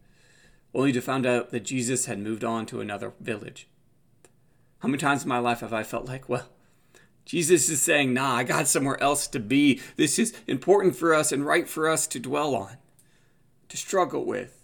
only 0.74 0.94
to 0.94 1.02
find 1.02 1.26
out 1.26 1.52
that 1.52 1.66
Jesus 1.66 2.06
had 2.06 2.20
moved 2.20 2.46
on 2.46 2.66
to 2.68 2.80
another 2.80 3.12
village? 3.20 3.68
How 4.80 4.88
many 4.88 4.98
times 4.98 5.24
in 5.24 5.30
my 5.30 5.40
life 5.40 5.60
have 5.60 5.74
I 5.74 5.84
felt 5.84 6.08
like, 6.08 6.30
well, 6.30 6.48
Jesus 7.26 7.68
is 7.68 7.82
saying, 7.82 8.14
nah, 8.14 8.38
I 8.38 8.44
got 8.44 8.70
somewhere 8.70 9.02
else 9.04 9.28
to 9.28 9.42
be. 9.42 9.82
This 9.98 10.18
is 10.18 10.34
important 10.48 10.96
for 10.96 11.14
us 11.14 11.34
and 11.34 11.46
right 11.46 11.68
for 11.68 11.90
us 11.90 12.08
to 12.08 12.20
dwell 12.20 12.56
on, 12.56 12.78
to 13.68 13.76
struggle 13.76 14.24
with. 14.24 14.61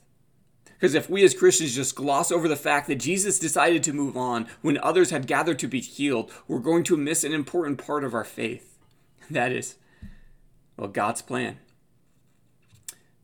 Because 0.79 0.93
if 0.93 1.09
we 1.09 1.23
as 1.23 1.33
Christians 1.33 1.75
just 1.75 1.95
gloss 1.95 2.31
over 2.31 2.47
the 2.47 2.55
fact 2.55 2.87
that 2.87 2.95
Jesus 2.95 3.39
decided 3.39 3.83
to 3.83 3.93
move 3.93 4.15
on 4.15 4.47
when 4.61 4.77
others 4.77 5.09
had 5.09 5.25
gathered 5.25 5.57
to 5.59 5.67
be 5.67 5.79
healed, 5.79 6.31
we're 6.47 6.59
going 6.59 6.83
to 6.85 6.97
miss 6.97 7.23
an 7.23 7.33
important 7.33 7.83
part 7.83 8.03
of 8.03 8.13
our 8.13 8.23
faith. 8.23 8.77
That 9.29 9.51
is, 9.51 9.75
well, 10.77 10.87
God's 10.87 11.21
plan. 11.23 11.57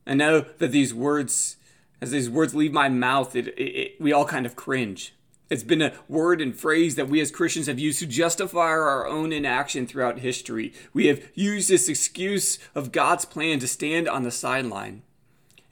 I 0.05 0.15
know 0.15 0.45
that 0.57 0.71
these 0.71 0.93
words, 0.93 1.57
as 2.01 2.11
these 2.11 2.29
words 2.29 2.55
leave 2.55 2.73
my 2.73 2.89
mouth, 2.89 3.35
it, 3.35 3.47
it, 3.49 3.61
it, 3.61 4.01
we 4.01 4.11
all 4.11 4.25
kind 4.25 4.45
of 4.45 4.55
cringe. 4.55 5.13
It's 5.49 5.63
been 5.63 5.83
a 5.83 5.93
word 6.07 6.41
and 6.41 6.57
phrase 6.57 6.95
that 6.95 7.07
we 7.07 7.21
as 7.21 7.29
Christians 7.29 7.67
have 7.67 7.77
used 7.77 7.99
to 7.99 8.07
justify 8.07 8.69
our 8.69 9.05
own 9.07 9.31
inaction 9.31 9.85
throughout 9.85 10.19
history. 10.19 10.73
We 10.93 11.05
have 11.05 11.29
used 11.35 11.69
this 11.69 11.87
excuse 11.87 12.57
of 12.73 12.91
God's 12.91 13.25
plan 13.25 13.59
to 13.59 13.67
stand 13.67 14.09
on 14.09 14.23
the 14.23 14.31
sideline. 14.31 15.03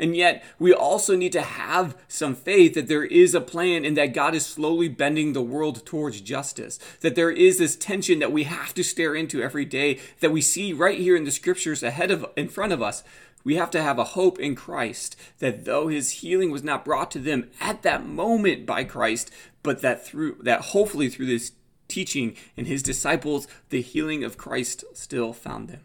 And 0.01 0.15
yet, 0.15 0.43
we 0.58 0.74
also 0.74 1.15
need 1.15 1.31
to 1.34 1.43
have 1.43 1.96
some 2.08 2.34
faith 2.34 2.74
that 2.74 2.88
there 2.88 3.03
is 3.03 3.36
a 3.36 3.39
plan 3.39 3.86
and 3.86 3.96
that 3.96 4.15
God 4.15 4.34
is 4.34 4.43
slowly 4.43 4.89
bending 4.89 5.34
the 5.34 5.43
world 5.43 5.86
towards 5.86 6.22
justice. 6.22 6.79
That 7.01 7.13
there 7.13 7.29
is 7.29 7.60
this 7.60 7.75
tension 7.75 8.17
that 8.17 8.31
we 8.31 8.46
have 8.46 8.74
to 8.74 8.84
stare 8.84 9.13
into 9.13 9.43
every 9.43 9.63
day 9.63 10.00
that 10.20 10.31
we 10.31 10.41
see 10.41 10.74
right 10.74 10.98
here 10.98 11.15
in 11.15 11.24
the 11.24 11.31
scriptures 11.31 11.84
ahead 11.84 12.10
of 12.10 12.25
in 12.36 12.50
front 12.50 12.74
of 12.74 12.81
us. 12.81 13.03
We 13.43 13.55
have 13.58 13.70
to 13.72 13.81
have 13.84 14.00
a 14.00 14.03
hope 14.03 14.39
in 14.39 14.55
Christ 14.55 15.15
that 15.38 15.65
though 15.65 15.88
his 15.88 16.10
healing 16.22 16.50
was 16.50 16.63
not 16.63 16.84
brought 16.84 17.12
to 17.12 17.20
them 17.20 17.51
at 17.60 17.84
that 17.84 18.03
moment 18.03 18.65
by 18.65 18.84
Christ, 18.84 19.29
but 19.62 19.81
that 19.81 20.03
through 20.03 20.38
that 20.41 20.62
hopefully 20.62 21.10
through 21.10 21.27
this 21.27 21.51
teaching 21.88 22.36
and 22.58 22.65
his 22.65 22.81
disciples, 22.81 23.48
the 23.70 23.81
healing 23.81 24.24
of 24.24 24.38
Christ 24.38 24.84
still 24.93 25.31
found 25.31 25.70
them 25.70 25.81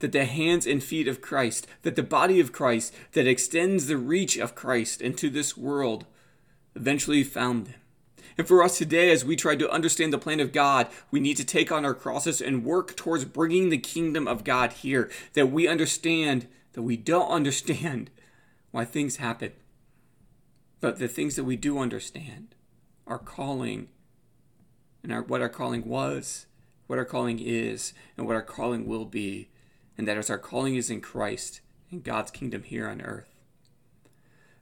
that 0.00 0.12
the 0.12 0.24
hands 0.24 0.66
and 0.66 0.82
feet 0.82 1.08
of 1.08 1.20
Christ, 1.20 1.66
that 1.82 1.96
the 1.96 2.02
body 2.02 2.40
of 2.40 2.52
Christ 2.52 2.94
that 3.12 3.26
extends 3.26 3.86
the 3.86 3.96
reach 3.96 4.36
of 4.36 4.54
Christ 4.54 5.00
into 5.00 5.30
this 5.30 5.56
world 5.56 6.06
eventually 6.74 7.24
found 7.24 7.66
them. 7.66 7.74
And 8.38 8.46
for 8.46 8.62
us 8.62 8.76
today, 8.76 9.10
as 9.10 9.24
we 9.24 9.34
try 9.34 9.56
to 9.56 9.70
understand 9.70 10.12
the 10.12 10.18
plan 10.18 10.40
of 10.40 10.52
God, 10.52 10.88
we 11.10 11.20
need 11.20 11.38
to 11.38 11.44
take 11.44 11.72
on 11.72 11.84
our 11.84 11.94
crosses 11.94 12.42
and 12.42 12.64
work 12.64 12.94
towards 12.94 13.24
bringing 13.24 13.70
the 13.70 13.78
kingdom 13.78 14.28
of 14.28 14.44
God 14.44 14.74
here, 14.74 15.10
that 15.32 15.50
we 15.50 15.66
understand 15.66 16.46
that 16.74 16.82
we 16.82 16.96
don't 16.96 17.30
understand 17.30 18.10
why 18.70 18.84
things 18.84 19.16
happen. 19.16 19.52
But 20.80 20.98
the 20.98 21.08
things 21.08 21.36
that 21.36 21.44
we 21.44 21.56
do 21.56 21.78
understand, 21.78 22.54
our 23.06 23.18
calling, 23.18 23.88
and 25.02 25.12
our, 25.12 25.22
what 25.22 25.40
our 25.40 25.48
calling 25.48 25.86
was, 25.86 26.46
what 26.86 26.98
our 26.98 27.04
calling 27.06 27.38
is, 27.38 27.94
and 28.16 28.26
what 28.26 28.36
our 28.36 28.42
calling 28.42 28.86
will 28.86 29.06
be, 29.06 29.48
and 29.96 30.06
that 30.06 30.30
our 30.30 30.38
calling 30.38 30.76
is 30.76 30.90
in 30.90 31.00
Christ 31.00 31.60
and 31.90 32.04
God's 32.04 32.30
kingdom 32.30 32.62
here 32.62 32.88
on 32.88 33.00
earth. 33.00 33.34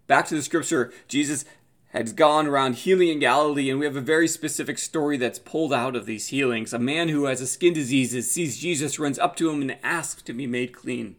Back 0.06 0.26
to 0.28 0.34
the 0.34 0.42
scripture, 0.42 0.92
Jesus 1.08 1.44
has 1.88 2.12
gone 2.12 2.46
around 2.46 2.74
healing 2.74 3.08
in 3.08 3.20
Galilee, 3.20 3.70
and 3.70 3.78
we 3.78 3.86
have 3.86 3.96
a 3.96 4.00
very 4.00 4.26
specific 4.26 4.78
story 4.78 5.16
that's 5.16 5.38
pulled 5.38 5.72
out 5.72 5.94
of 5.94 6.06
these 6.06 6.28
healings. 6.28 6.72
A 6.72 6.78
man 6.78 7.08
who 7.08 7.26
has 7.26 7.40
a 7.40 7.46
skin 7.46 7.72
disease 7.72 8.30
sees 8.30 8.58
Jesus, 8.58 8.98
runs 8.98 9.18
up 9.18 9.36
to 9.36 9.48
him, 9.48 9.62
and 9.62 9.78
asks 9.82 10.20
to 10.22 10.32
be 10.32 10.46
made 10.46 10.72
clean. 10.72 11.16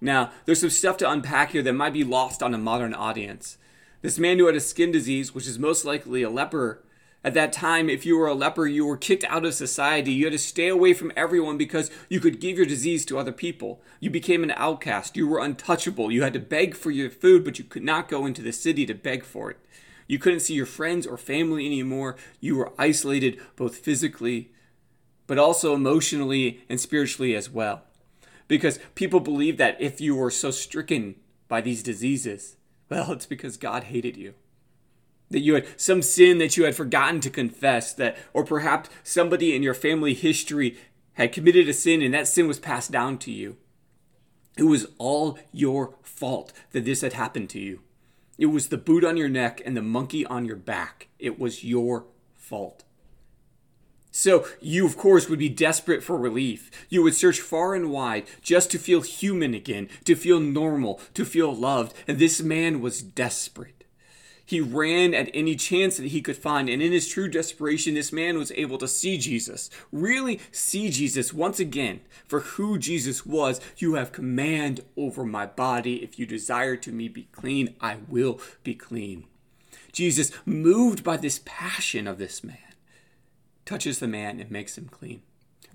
Now, 0.00 0.32
there's 0.44 0.60
some 0.60 0.70
stuff 0.70 0.96
to 0.98 1.10
unpack 1.10 1.52
here 1.52 1.62
that 1.62 1.72
might 1.74 1.92
be 1.92 2.04
lost 2.04 2.42
on 2.42 2.54
a 2.54 2.58
modern 2.58 2.92
audience. 2.92 3.56
This 4.02 4.18
man 4.18 4.38
who 4.38 4.46
had 4.46 4.56
a 4.56 4.60
skin 4.60 4.90
disease, 4.90 5.34
which 5.34 5.46
is 5.46 5.58
most 5.58 5.84
likely 5.84 6.22
a 6.22 6.30
leper, 6.30 6.82
at 7.22 7.34
that 7.34 7.52
time, 7.52 7.90
if 7.90 8.06
you 8.06 8.16
were 8.16 8.28
a 8.28 8.34
leper, 8.34 8.66
you 8.66 8.86
were 8.86 8.96
kicked 8.96 9.24
out 9.24 9.44
of 9.44 9.52
society. 9.52 10.12
You 10.12 10.26
had 10.26 10.32
to 10.32 10.38
stay 10.38 10.68
away 10.68 10.94
from 10.94 11.12
everyone 11.14 11.58
because 11.58 11.90
you 12.08 12.18
could 12.18 12.40
give 12.40 12.56
your 12.56 12.64
disease 12.64 13.04
to 13.06 13.18
other 13.18 13.32
people. 13.32 13.82
You 14.00 14.08
became 14.08 14.42
an 14.42 14.52
outcast. 14.56 15.18
You 15.18 15.28
were 15.28 15.38
untouchable. 15.38 16.10
You 16.10 16.22
had 16.22 16.32
to 16.32 16.38
beg 16.38 16.74
for 16.74 16.90
your 16.90 17.10
food, 17.10 17.44
but 17.44 17.58
you 17.58 17.64
could 17.64 17.82
not 17.82 18.08
go 18.08 18.24
into 18.24 18.40
the 18.40 18.52
city 18.52 18.86
to 18.86 18.94
beg 18.94 19.24
for 19.24 19.50
it. 19.50 19.58
You 20.06 20.18
couldn't 20.18 20.40
see 20.40 20.54
your 20.54 20.66
friends 20.66 21.06
or 21.06 21.18
family 21.18 21.66
anymore. 21.66 22.16
You 22.40 22.56
were 22.56 22.72
isolated 22.78 23.38
both 23.54 23.76
physically, 23.76 24.50
but 25.26 25.38
also 25.38 25.74
emotionally 25.74 26.64
and 26.70 26.80
spiritually 26.80 27.36
as 27.36 27.50
well. 27.50 27.82
Because 28.48 28.80
people 28.94 29.20
believe 29.20 29.58
that 29.58 29.80
if 29.80 30.00
you 30.00 30.16
were 30.16 30.30
so 30.30 30.50
stricken 30.50 31.16
by 31.48 31.60
these 31.60 31.82
diseases, 31.82 32.56
well, 32.88 33.12
it's 33.12 33.26
because 33.26 33.58
God 33.58 33.84
hated 33.84 34.16
you 34.16 34.34
that 35.30 35.40
you 35.40 35.54
had 35.54 35.66
some 35.80 36.02
sin 36.02 36.38
that 36.38 36.56
you 36.56 36.64
had 36.64 36.74
forgotten 36.74 37.20
to 37.20 37.30
confess 37.30 37.92
that 37.94 38.16
or 38.32 38.44
perhaps 38.44 38.90
somebody 39.02 39.54
in 39.54 39.62
your 39.62 39.74
family 39.74 40.14
history 40.14 40.76
had 41.14 41.32
committed 41.32 41.68
a 41.68 41.72
sin 41.72 42.02
and 42.02 42.12
that 42.14 42.28
sin 42.28 42.46
was 42.46 42.58
passed 42.58 42.90
down 42.90 43.18
to 43.18 43.30
you 43.30 43.56
it 44.56 44.64
was 44.64 44.86
all 44.98 45.38
your 45.52 45.94
fault 46.02 46.52
that 46.72 46.84
this 46.84 47.00
had 47.00 47.12
happened 47.12 47.48
to 47.48 47.58
you 47.58 47.80
it 48.38 48.46
was 48.46 48.68
the 48.68 48.78
boot 48.78 49.04
on 49.04 49.16
your 49.16 49.28
neck 49.28 49.60
and 49.64 49.76
the 49.76 49.82
monkey 49.82 50.26
on 50.26 50.44
your 50.44 50.56
back 50.56 51.08
it 51.18 51.38
was 51.38 51.64
your 51.64 52.06
fault 52.36 52.84
so, 54.12 54.44
you, 54.60 54.86
of 54.86 54.96
course, 54.96 55.28
would 55.28 55.38
be 55.38 55.48
desperate 55.48 56.02
for 56.02 56.16
relief. 56.16 56.70
You 56.88 57.02
would 57.02 57.14
search 57.14 57.40
far 57.40 57.74
and 57.74 57.90
wide 57.90 58.26
just 58.42 58.70
to 58.72 58.78
feel 58.78 59.02
human 59.02 59.54
again, 59.54 59.88
to 60.04 60.16
feel 60.16 60.40
normal, 60.40 61.00
to 61.14 61.24
feel 61.24 61.54
loved. 61.54 61.94
And 62.08 62.18
this 62.18 62.42
man 62.42 62.80
was 62.80 63.02
desperate. 63.02 63.79
He 64.50 64.60
ran 64.60 65.14
at 65.14 65.30
any 65.32 65.54
chance 65.54 65.96
that 65.96 66.08
he 66.08 66.20
could 66.20 66.36
find, 66.36 66.68
and 66.68 66.82
in 66.82 66.90
his 66.90 67.06
true 67.06 67.28
desperation, 67.28 67.94
this 67.94 68.12
man 68.12 68.36
was 68.36 68.50
able 68.56 68.78
to 68.78 68.88
see 68.88 69.16
Jesus, 69.16 69.70
really 69.92 70.40
see 70.50 70.90
Jesus 70.90 71.32
once 71.32 71.60
again 71.60 72.00
for 72.26 72.40
who 72.40 72.76
Jesus 72.76 73.24
was. 73.24 73.60
You 73.76 73.94
have 73.94 74.10
command 74.10 74.80
over 74.96 75.24
my 75.24 75.46
body. 75.46 76.02
If 76.02 76.18
you 76.18 76.26
desire 76.26 76.74
to 76.78 76.90
me 76.90 77.06
be 77.06 77.28
clean, 77.30 77.76
I 77.80 77.98
will 78.08 78.40
be 78.64 78.74
clean. 78.74 79.28
Jesus, 79.92 80.32
moved 80.44 81.04
by 81.04 81.16
this 81.16 81.40
passion 81.44 82.08
of 82.08 82.18
this 82.18 82.42
man, 82.42 82.74
touches 83.64 84.00
the 84.00 84.08
man 84.08 84.40
and 84.40 84.50
makes 84.50 84.76
him 84.76 84.88
clean. 84.90 85.22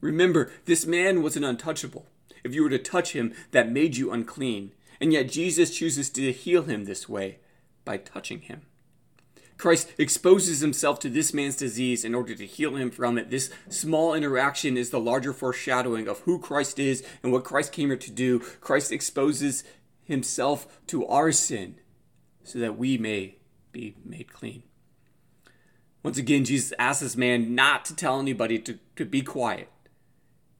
Remember, 0.01 0.51
this 0.65 0.86
man 0.86 1.24
was 1.24 1.38
an 1.38 1.46
untouchable. 1.46 2.08
If 2.44 2.53
you 2.53 2.63
were 2.63 2.70
to 2.72 2.77
touch 2.77 3.13
him, 3.13 3.34
that 3.51 3.72
made 3.72 3.96
you 3.96 4.12
unclean. 4.12 4.74
And 5.00 5.13
yet 5.13 5.32
Jesus 5.32 5.74
chooses 5.74 6.10
to 6.10 6.34
heal 6.34 6.63
him 6.63 6.84
this 6.84 7.08
way 7.08 7.38
by 7.86 7.98
touching 7.98 8.42
him. 8.42 8.63
Christ 9.58 9.94
exposes 9.98 10.60
himself 10.60 11.00
to 11.00 11.10
this 11.10 11.34
man's 11.34 11.56
disease 11.56 12.04
in 12.04 12.13
order 12.13 12.36
to 12.36 12.46
heal 12.46 12.75
him 12.75 12.92
from 12.92 13.18
it. 13.18 13.30
This 13.30 13.50
small 13.70 14.13
interaction 14.13 14.75
is 14.75 14.89
the 14.89 15.00
larger 15.00 15.32
foreshadowing 15.32 16.10
of 16.10 16.20
who 16.22 16.39
Christ 16.39 16.77
is 16.77 17.06
and 17.24 17.32
what 17.32 17.46
Christ 17.46 17.72
came 17.72 17.88
here 17.88 17.98
to 17.98 18.12
do. 18.12 18.39
Christ 18.60 18.92
exposes 18.92 19.63
himself 20.04 20.68
to 20.88 21.06
our 21.08 21.32
sin 21.32 21.75
so 22.44 22.60
that 22.60 22.77
we 22.77 22.98
may 22.98 23.38
be 23.72 23.96
made 24.04 24.32
clean. 24.34 24.63
Once 26.04 26.18
again, 26.18 26.46
Jesus 26.46 26.74
asks 26.77 27.01
this 27.01 27.15
man 27.15 27.56
not 27.56 27.86
to 27.86 27.96
tell 27.96 28.20
anybody 28.20 28.60
to, 28.60 28.77
to 28.98 29.06
be 29.06 29.22
quiet. 29.22 29.70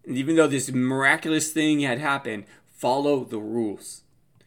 And 0.06 0.18
even 0.18 0.36
though 0.36 0.48
this 0.48 0.72
miraculous 0.72 1.52
thing 1.52 1.82
had 1.82 2.00
happened, 2.00 2.46
follow 2.72 3.24
the 3.24 3.40
rules. 3.40 4.04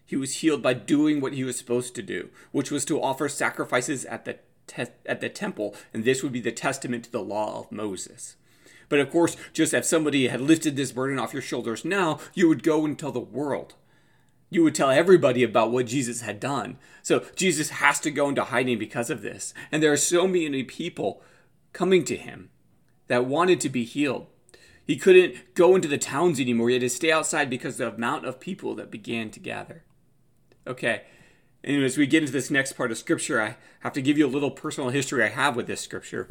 He 0.08 0.16
was 0.16 0.36
healed 0.36 0.62
by 0.62 0.72
doing 0.72 1.20
what 1.20 1.34
he 1.34 1.44
was 1.44 1.58
supposed 1.58 1.94
to 1.94 2.02
do, 2.02 2.30
which 2.50 2.70
was 2.70 2.86
to 2.86 3.02
offer 3.02 3.28
sacrifices 3.28 4.06
at 4.06 4.24
the 4.24 4.38
te- 4.66 4.86
at 5.04 5.20
the 5.20 5.28
temple, 5.28 5.76
and 5.92 6.02
this 6.02 6.22
would 6.22 6.32
be 6.32 6.40
the 6.40 6.50
testament 6.50 7.04
to 7.04 7.12
the 7.12 7.22
law 7.22 7.60
of 7.60 7.70
Moses. 7.70 8.36
But 8.88 9.00
of 9.00 9.10
course, 9.10 9.36
just 9.52 9.74
as 9.74 9.86
somebody 9.86 10.28
had 10.28 10.40
lifted 10.40 10.76
this 10.76 10.92
burden 10.92 11.18
off 11.18 11.34
your 11.34 11.42
shoulders 11.42 11.84
now, 11.84 12.20
you 12.32 12.48
would 12.48 12.62
go 12.62 12.86
and 12.86 12.98
tell 12.98 13.12
the 13.12 13.20
world. 13.20 13.74
You 14.48 14.62
would 14.62 14.74
tell 14.74 14.88
everybody 14.88 15.42
about 15.42 15.72
what 15.72 15.84
Jesus 15.84 16.22
had 16.22 16.40
done. 16.40 16.78
So 17.02 17.26
Jesus 17.36 17.68
has 17.68 18.00
to 18.00 18.10
go 18.10 18.30
into 18.30 18.44
hiding 18.44 18.78
because 18.78 19.10
of 19.10 19.20
this. 19.20 19.52
And 19.70 19.82
there 19.82 19.92
are 19.92 19.98
so 19.98 20.26
many 20.26 20.62
people 20.62 21.22
coming 21.74 22.02
to 22.06 22.16
him 22.16 22.48
that 23.08 23.26
wanted 23.26 23.60
to 23.60 23.68
be 23.68 23.84
healed. 23.84 24.26
He 24.86 24.96
couldn't 24.96 25.54
go 25.54 25.76
into 25.76 25.86
the 25.86 25.98
towns 25.98 26.40
anymore. 26.40 26.70
He 26.70 26.76
had 26.76 26.80
to 26.80 26.88
stay 26.88 27.12
outside 27.12 27.50
because 27.50 27.78
of 27.78 27.90
the 27.90 27.94
amount 27.94 28.24
of 28.24 28.40
people 28.40 28.74
that 28.76 28.90
began 28.90 29.30
to 29.32 29.38
gather. 29.38 29.84
Okay. 30.66 31.02
And 31.64 31.82
as 31.82 31.96
we 31.96 32.06
get 32.06 32.22
into 32.22 32.32
this 32.32 32.50
next 32.50 32.72
part 32.72 32.90
of 32.90 32.98
scripture, 32.98 33.40
I 33.40 33.56
have 33.80 33.92
to 33.94 34.02
give 34.02 34.16
you 34.16 34.26
a 34.26 34.28
little 34.28 34.50
personal 34.50 34.90
history 34.90 35.24
I 35.24 35.28
have 35.28 35.56
with 35.56 35.66
this 35.66 35.80
scripture. 35.80 36.28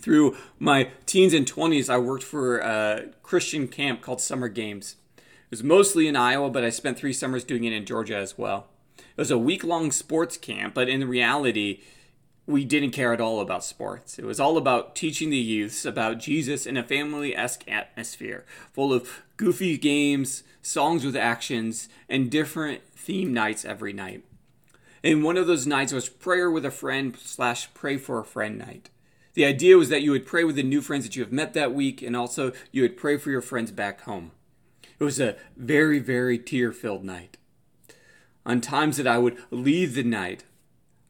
Through 0.00 0.36
my 0.58 0.90
teens 1.06 1.32
and 1.32 1.50
20s, 1.50 1.88
I 1.88 1.98
worked 1.98 2.22
for 2.22 2.58
a 2.58 3.08
Christian 3.22 3.66
camp 3.66 4.02
called 4.02 4.20
Summer 4.20 4.48
Games. 4.48 4.96
It 5.16 5.22
was 5.50 5.62
mostly 5.62 6.06
in 6.06 6.16
Iowa, 6.16 6.50
but 6.50 6.64
I 6.64 6.70
spent 6.70 6.98
three 6.98 7.12
summers 7.12 7.44
doing 7.44 7.64
it 7.64 7.72
in 7.72 7.86
Georgia 7.86 8.16
as 8.16 8.36
well. 8.36 8.66
It 8.98 9.16
was 9.16 9.30
a 9.30 9.38
week 9.38 9.64
long 9.64 9.90
sports 9.90 10.36
camp, 10.36 10.74
but 10.74 10.88
in 10.88 11.08
reality, 11.08 11.80
we 12.46 12.64
didn't 12.64 12.92
care 12.92 13.12
at 13.12 13.20
all 13.20 13.40
about 13.40 13.64
sports. 13.64 14.18
It 14.18 14.24
was 14.24 14.38
all 14.38 14.56
about 14.56 14.94
teaching 14.94 15.30
the 15.30 15.36
youths 15.36 15.84
about 15.84 16.18
Jesus 16.18 16.64
in 16.64 16.76
a 16.76 16.82
family 16.82 17.36
esque 17.36 17.64
atmosphere, 17.68 18.44
full 18.72 18.92
of 18.92 19.22
goofy 19.36 19.76
games, 19.76 20.44
songs 20.62 21.04
with 21.04 21.16
actions, 21.16 21.88
and 22.08 22.30
different 22.30 22.82
theme 22.94 23.32
nights 23.32 23.64
every 23.64 23.92
night. 23.92 24.24
And 25.02 25.24
one 25.24 25.36
of 25.36 25.46
those 25.46 25.66
nights 25.66 25.92
was 25.92 26.08
prayer 26.08 26.50
with 26.50 26.64
a 26.64 26.70
friend 26.70 27.16
slash 27.16 27.72
pray 27.74 27.96
for 27.96 28.18
a 28.18 28.24
friend 28.24 28.58
night. 28.58 28.90
The 29.34 29.44
idea 29.44 29.76
was 29.76 29.88
that 29.90 30.02
you 30.02 30.12
would 30.12 30.24
pray 30.24 30.44
with 30.44 30.56
the 30.56 30.62
new 30.62 30.80
friends 30.80 31.04
that 31.04 31.14
you 31.14 31.22
have 31.22 31.32
met 31.32 31.52
that 31.54 31.74
week, 31.74 32.00
and 32.00 32.16
also 32.16 32.52
you 32.72 32.82
would 32.82 32.96
pray 32.96 33.16
for 33.16 33.30
your 33.30 33.42
friends 33.42 33.70
back 33.70 34.02
home. 34.02 34.30
It 34.98 35.04
was 35.04 35.20
a 35.20 35.36
very, 35.56 35.98
very 35.98 36.38
tear 36.38 36.72
filled 36.72 37.04
night. 37.04 37.36
On 38.46 38.60
times 38.60 38.96
that 38.96 39.06
I 39.06 39.18
would 39.18 39.36
leave 39.50 39.94
the 39.94 40.04
night, 40.04 40.44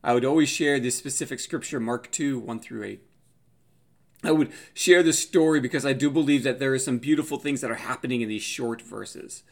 I 0.06 0.14
would 0.14 0.24
always 0.24 0.48
share 0.48 0.78
this 0.78 0.96
specific 0.96 1.40
scripture, 1.40 1.80
Mark 1.80 2.12
2 2.12 2.38
1 2.38 2.60
through 2.60 2.84
8. 2.84 3.02
I 4.22 4.30
would 4.30 4.52
share 4.72 5.02
this 5.02 5.18
story 5.18 5.58
because 5.58 5.84
I 5.84 5.94
do 5.94 6.10
believe 6.10 6.44
that 6.44 6.60
there 6.60 6.72
are 6.72 6.78
some 6.78 6.98
beautiful 6.98 7.38
things 7.38 7.60
that 7.60 7.72
are 7.72 7.74
happening 7.74 8.20
in 8.20 8.28
these 8.28 8.44
short 8.44 8.80
verses. 8.80 9.42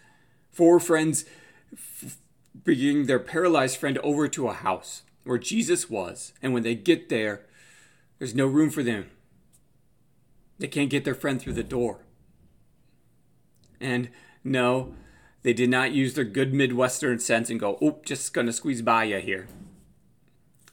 Four 0.53 0.79
friends 0.79 1.25
f- 1.73 2.19
bringing 2.55 3.07
their 3.07 3.19
paralyzed 3.19 3.79
friend 3.79 3.99
over 3.99 4.29
to 4.29 4.47
a 4.47 4.53
house 4.53 5.03
where 5.25 5.39
Jesus 5.39 5.91
was. 5.91 6.33
And 6.41 6.55
when 6.55 6.63
they 6.63 6.77
get 6.77 7.09
there, 7.09 7.41
there's 8.21 8.35
no 8.35 8.47
room 8.47 8.71
for 8.71 8.85
them. 8.85 9.11
They 10.61 10.69
can't 10.69 10.89
get 10.89 11.05
their 11.05 11.17
friend 11.17 11.43
through 11.43 11.55
the 11.55 11.65
door. 11.65 12.05
And 13.81 14.09
no, 14.45 14.95
They 15.43 15.53
did 15.53 15.69
not 15.69 15.93
use 15.93 16.15
their 16.15 16.25
good 16.25 16.55
Midwestern 16.55 17.19
sense 17.19 17.51
and 17.51 17.61
go, 17.61 17.77
oop, 17.83 18.07
just 18.07 18.33
gonna 18.33 18.53
squeeze 18.53 18.81
by 18.81 19.05
you 19.05 19.19
here. 19.19 19.49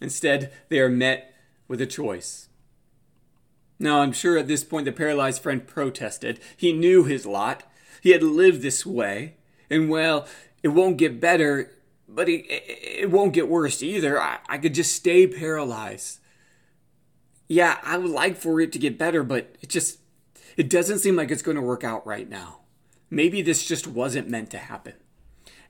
Instead, 0.01 0.51
they 0.69 0.79
are 0.79 0.89
met 0.89 1.33
with 1.67 1.79
a 1.79 1.85
choice. 1.85 2.49
Now, 3.79 4.01
I'm 4.01 4.11
sure 4.11 4.37
at 4.37 4.47
this 4.47 4.63
point 4.63 4.85
the 4.85 4.91
paralyzed 4.91 5.41
friend 5.41 5.65
protested. 5.65 6.39
He 6.57 6.73
knew 6.73 7.03
his 7.03 7.25
lot. 7.25 7.63
He 8.01 8.11
had 8.11 8.23
lived 8.23 8.61
this 8.61 8.85
way. 8.85 9.35
And 9.69 9.89
well, 9.89 10.27
it 10.63 10.69
won't 10.69 10.97
get 10.97 11.21
better, 11.21 11.71
but 12.07 12.27
it, 12.27 12.45
it, 12.47 13.09
won't 13.09 13.33
get 13.33 13.47
worse 13.47 13.81
either. 13.81 14.21
I, 14.21 14.39
I 14.49 14.57
could 14.57 14.73
just 14.73 14.93
stay 14.93 15.25
paralyzed. 15.25 16.19
Yeah, 17.47 17.79
I 17.83 17.97
would 17.97 18.11
like 18.11 18.37
for 18.37 18.59
it 18.59 18.71
to 18.73 18.79
get 18.79 18.97
better, 18.97 19.23
but 19.23 19.55
it 19.61 19.69
just, 19.69 19.99
it 20.57 20.69
doesn't 20.69 20.99
seem 20.99 21.15
like 21.15 21.31
it's 21.31 21.41
going 21.41 21.57
to 21.57 21.61
work 21.61 21.83
out 21.83 22.05
right 22.05 22.29
now. 22.29 22.59
Maybe 23.09 23.41
this 23.41 23.65
just 23.65 23.87
wasn't 23.87 24.29
meant 24.29 24.51
to 24.51 24.57
happen. 24.57 24.93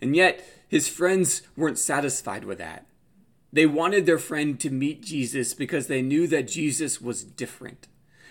And 0.01 0.15
yet, 0.15 0.43
his 0.67 0.87
friends 0.87 1.43
weren't 1.55 1.77
satisfied 1.77 2.43
with 2.43 2.57
that. 2.57 2.85
They 3.53 3.65
wanted 3.65 4.05
their 4.05 4.17
friend 4.17 4.59
to 4.61 4.69
meet 4.69 5.03
Jesus 5.03 5.53
because 5.53 5.87
they 5.87 6.01
knew 6.01 6.27
that 6.27 6.47
Jesus 6.47 7.01
was 7.01 7.23
different. 7.23 7.87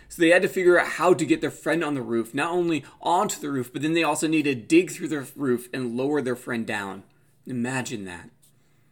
So 0.09 0.21
they 0.23 0.31
had 0.31 0.43
to 0.43 0.49
figure 0.49 0.79
out 0.79 0.89
how 0.89 1.15
to 1.15 1.27
get 1.27 1.41
their 1.41 1.51
friend 1.51 1.85
on 1.85 1.95
the 1.95 2.03
roof, 2.03 2.35
not 2.35 2.51
only 2.51 2.85
onto 3.01 3.41
the 3.41 3.51
roof, 3.51 3.73
but 3.73 3.83
then 3.83 3.93
they 3.93 4.03
also 4.03 4.27
need 4.27 4.43
to 4.43 4.55
dig 4.55 4.91
through 4.91 5.09
the 5.09 5.27
roof 5.37 5.69
and 5.73 5.97
lower 5.97 6.21
their 6.21 6.35
friend 6.35 6.67
down. 6.67 7.05
Imagine 7.47 8.07
that. 8.07 8.31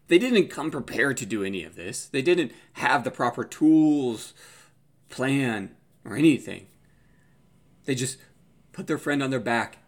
They 0.07 0.19
didn't 0.19 0.49
come 0.49 0.71
prepared 0.71 1.17
to 1.19 1.27
do 1.27 1.43
any 1.43 1.65
of 1.65 1.77
this. 1.77 2.07
They 2.07 2.23
didn't 2.23 2.53
have 2.75 3.05
the 3.05 3.11
proper 3.11 3.45
tools, 3.45 4.33
plan, 5.09 5.75
or 6.05 6.17
anything. 6.17 6.69
They 7.85 7.95
just 7.95 8.19
put 8.73 8.87
their 8.87 8.99
friend 8.99 9.23
on 9.23 9.31
their 9.31 9.41
back 9.41 9.79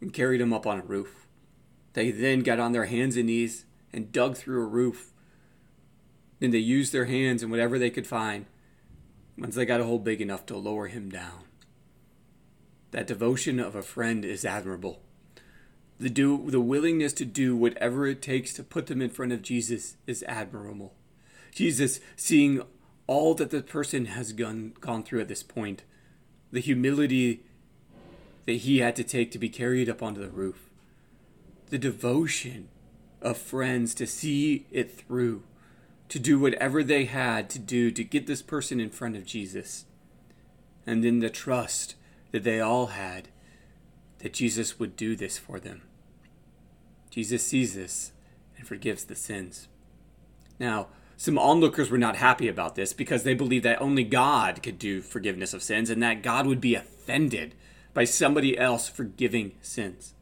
and 0.00 0.12
carried 0.12 0.40
him 0.40 0.52
up 0.52 0.66
on 0.66 0.80
a 0.80 0.84
roof. 0.84 1.26
They 1.92 2.10
then 2.10 2.40
got 2.40 2.58
on 2.58 2.72
their 2.72 2.86
hands 2.86 3.16
and 3.16 3.26
knees 3.26 3.66
and 3.92 4.12
dug 4.12 4.36
through 4.36 4.62
a 4.62 4.66
roof. 4.66 5.09
Then 6.40 6.50
they 6.50 6.58
used 6.58 6.92
their 6.92 7.04
hands 7.04 7.42
and 7.42 7.50
whatever 7.50 7.78
they 7.78 7.90
could 7.90 8.06
find 8.06 8.46
once 9.38 9.54
they 9.54 9.64
got 9.64 9.80
a 9.80 9.84
hole 9.84 9.98
big 9.98 10.20
enough 10.20 10.44
to 10.46 10.56
lower 10.56 10.88
him 10.88 11.10
down. 11.10 11.44
That 12.90 13.06
devotion 13.06 13.60
of 13.60 13.74
a 13.74 13.82
friend 13.82 14.24
is 14.24 14.44
admirable. 14.44 15.00
The, 15.98 16.10
do, 16.10 16.50
the 16.50 16.60
willingness 16.60 17.12
to 17.14 17.24
do 17.24 17.54
whatever 17.54 18.06
it 18.06 18.22
takes 18.22 18.52
to 18.54 18.62
put 18.62 18.86
them 18.86 19.02
in 19.02 19.10
front 19.10 19.32
of 19.32 19.42
Jesus 19.42 19.96
is 20.06 20.24
admirable. 20.26 20.94
Jesus, 21.54 22.00
seeing 22.16 22.62
all 23.06 23.34
that 23.34 23.50
the 23.50 23.62
person 23.62 24.06
has 24.06 24.32
gone, 24.32 24.72
gone 24.80 25.02
through 25.02 25.20
at 25.20 25.28
this 25.28 25.42
point, 25.42 25.84
the 26.52 26.60
humility 26.60 27.42
that 28.46 28.52
he 28.52 28.78
had 28.78 28.96
to 28.96 29.04
take 29.04 29.30
to 29.30 29.38
be 29.38 29.48
carried 29.48 29.88
up 29.88 30.02
onto 30.02 30.20
the 30.20 30.28
roof, 30.28 30.70
the 31.68 31.78
devotion 31.78 32.68
of 33.20 33.36
friends 33.36 33.94
to 33.94 34.06
see 34.06 34.66
it 34.70 34.90
through, 34.90 35.42
to 36.10 36.18
do 36.18 36.38
whatever 36.38 36.82
they 36.82 37.06
had 37.06 37.48
to 37.50 37.58
do 37.58 37.90
to 37.90 38.04
get 38.04 38.26
this 38.26 38.42
person 38.42 38.80
in 38.80 38.90
front 38.90 39.16
of 39.16 39.24
Jesus. 39.24 39.86
And 40.86 41.02
then 41.02 41.20
the 41.20 41.30
trust 41.30 41.94
that 42.32 42.44
they 42.44 42.60
all 42.60 42.88
had 42.88 43.28
that 44.18 44.34
Jesus 44.34 44.78
would 44.78 44.96
do 44.96 45.16
this 45.16 45.38
for 45.38 45.58
them. 45.58 45.82
Jesus 47.10 47.46
sees 47.46 47.74
this 47.74 48.12
and 48.58 48.66
forgives 48.66 49.04
the 49.04 49.14
sins. 49.14 49.68
Now, 50.58 50.88
some 51.16 51.38
onlookers 51.38 51.90
were 51.90 51.98
not 51.98 52.16
happy 52.16 52.48
about 52.48 52.74
this 52.74 52.92
because 52.92 53.22
they 53.22 53.34
believed 53.34 53.64
that 53.64 53.80
only 53.80 54.04
God 54.04 54.62
could 54.62 54.78
do 54.78 55.02
forgiveness 55.02 55.54
of 55.54 55.62
sins 55.62 55.90
and 55.90 56.02
that 56.02 56.22
God 56.22 56.46
would 56.46 56.60
be 56.60 56.74
offended 56.74 57.54
by 57.94 58.04
somebody 58.04 58.58
else 58.58 58.88
forgiving 58.88 59.52
sins. 59.60 60.14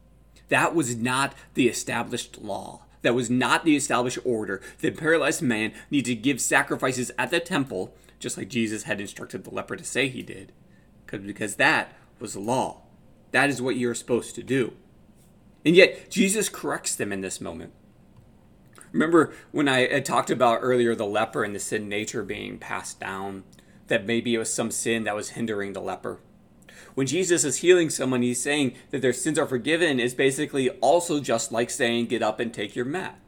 That 0.49 0.75
was 0.75 0.95
not 0.95 1.35
the 1.53 1.67
established 1.67 2.41
law. 2.41 2.85
That 3.01 3.15
was 3.15 3.29
not 3.29 3.63
the 3.63 3.75
established 3.75 4.19
order. 4.25 4.61
The 4.79 4.91
paralyzed 4.91 5.41
man 5.41 5.73
needed 5.89 6.09
to 6.09 6.15
give 6.15 6.41
sacrifices 6.41 7.11
at 7.17 7.31
the 7.31 7.39
temple, 7.39 7.95
just 8.19 8.37
like 8.37 8.49
Jesus 8.49 8.83
had 8.83 8.99
instructed 8.99 9.43
the 9.43 9.53
leper 9.53 9.75
to 9.75 9.83
say 9.83 10.09
he 10.09 10.21
did, 10.21 10.51
because 11.05 11.55
that 11.55 11.93
was 12.19 12.33
the 12.33 12.39
law. 12.39 12.81
That 13.31 13.49
is 13.49 13.61
what 13.61 13.77
you're 13.77 13.95
supposed 13.95 14.35
to 14.35 14.43
do. 14.43 14.73
And 15.65 15.75
yet, 15.75 16.09
Jesus 16.09 16.49
corrects 16.49 16.95
them 16.95 17.11
in 17.11 17.21
this 17.21 17.39
moment. 17.39 17.73
Remember 18.91 19.33
when 19.51 19.67
I 19.67 19.87
had 19.87 20.05
talked 20.05 20.29
about 20.29 20.59
earlier 20.61 20.95
the 20.95 21.05
leper 21.05 21.43
and 21.43 21.53
the 21.53 21.59
sin 21.59 21.87
nature 21.87 22.23
being 22.23 22.57
passed 22.57 22.99
down, 22.99 23.43
that 23.87 24.05
maybe 24.05 24.33
it 24.33 24.39
was 24.39 24.53
some 24.53 24.71
sin 24.71 25.03
that 25.03 25.15
was 25.15 25.31
hindering 25.31 25.73
the 25.73 25.81
leper? 25.81 26.19
When 26.95 27.07
Jesus 27.07 27.43
is 27.43 27.57
healing 27.57 27.89
someone, 27.89 28.21
he's 28.21 28.41
saying 28.41 28.75
that 28.91 29.01
their 29.01 29.13
sins 29.13 29.39
are 29.39 29.47
forgiven 29.47 29.99
is 29.99 30.13
basically 30.13 30.69
also 30.81 31.19
just 31.19 31.51
like 31.51 31.69
saying, 31.69 32.07
get 32.07 32.21
up 32.21 32.39
and 32.39 32.53
take 32.53 32.75
your 32.75 32.85
mat. 32.85 33.19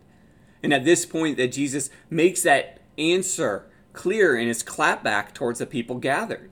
And 0.63 0.73
at 0.73 0.85
this 0.85 1.05
point, 1.05 1.37
that 1.37 1.51
Jesus 1.51 1.89
makes 2.09 2.43
that 2.43 2.79
answer 2.97 3.67
clear 3.93 4.37
in 4.37 4.47
his 4.47 4.63
clapback 4.63 5.33
towards 5.33 5.59
the 5.59 5.65
people 5.65 5.97
gathered. 5.97 6.51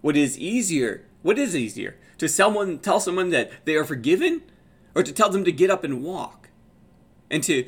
What 0.00 0.16
is 0.16 0.38
easier? 0.38 1.06
What 1.22 1.38
is 1.38 1.56
easier? 1.56 1.96
To 2.18 2.28
someone 2.28 2.78
tell 2.78 3.00
someone 3.00 3.30
that 3.30 3.50
they 3.64 3.74
are 3.74 3.84
forgiven, 3.84 4.42
or 4.94 5.02
to 5.02 5.12
tell 5.12 5.30
them 5.30 5.44
to 5.44 5.52
get 5.52 5.70
up 5.70 5.84
and 5.84 6.02
walk, 6.02 6.50
and 7.30 7.42
to 7.44 7.66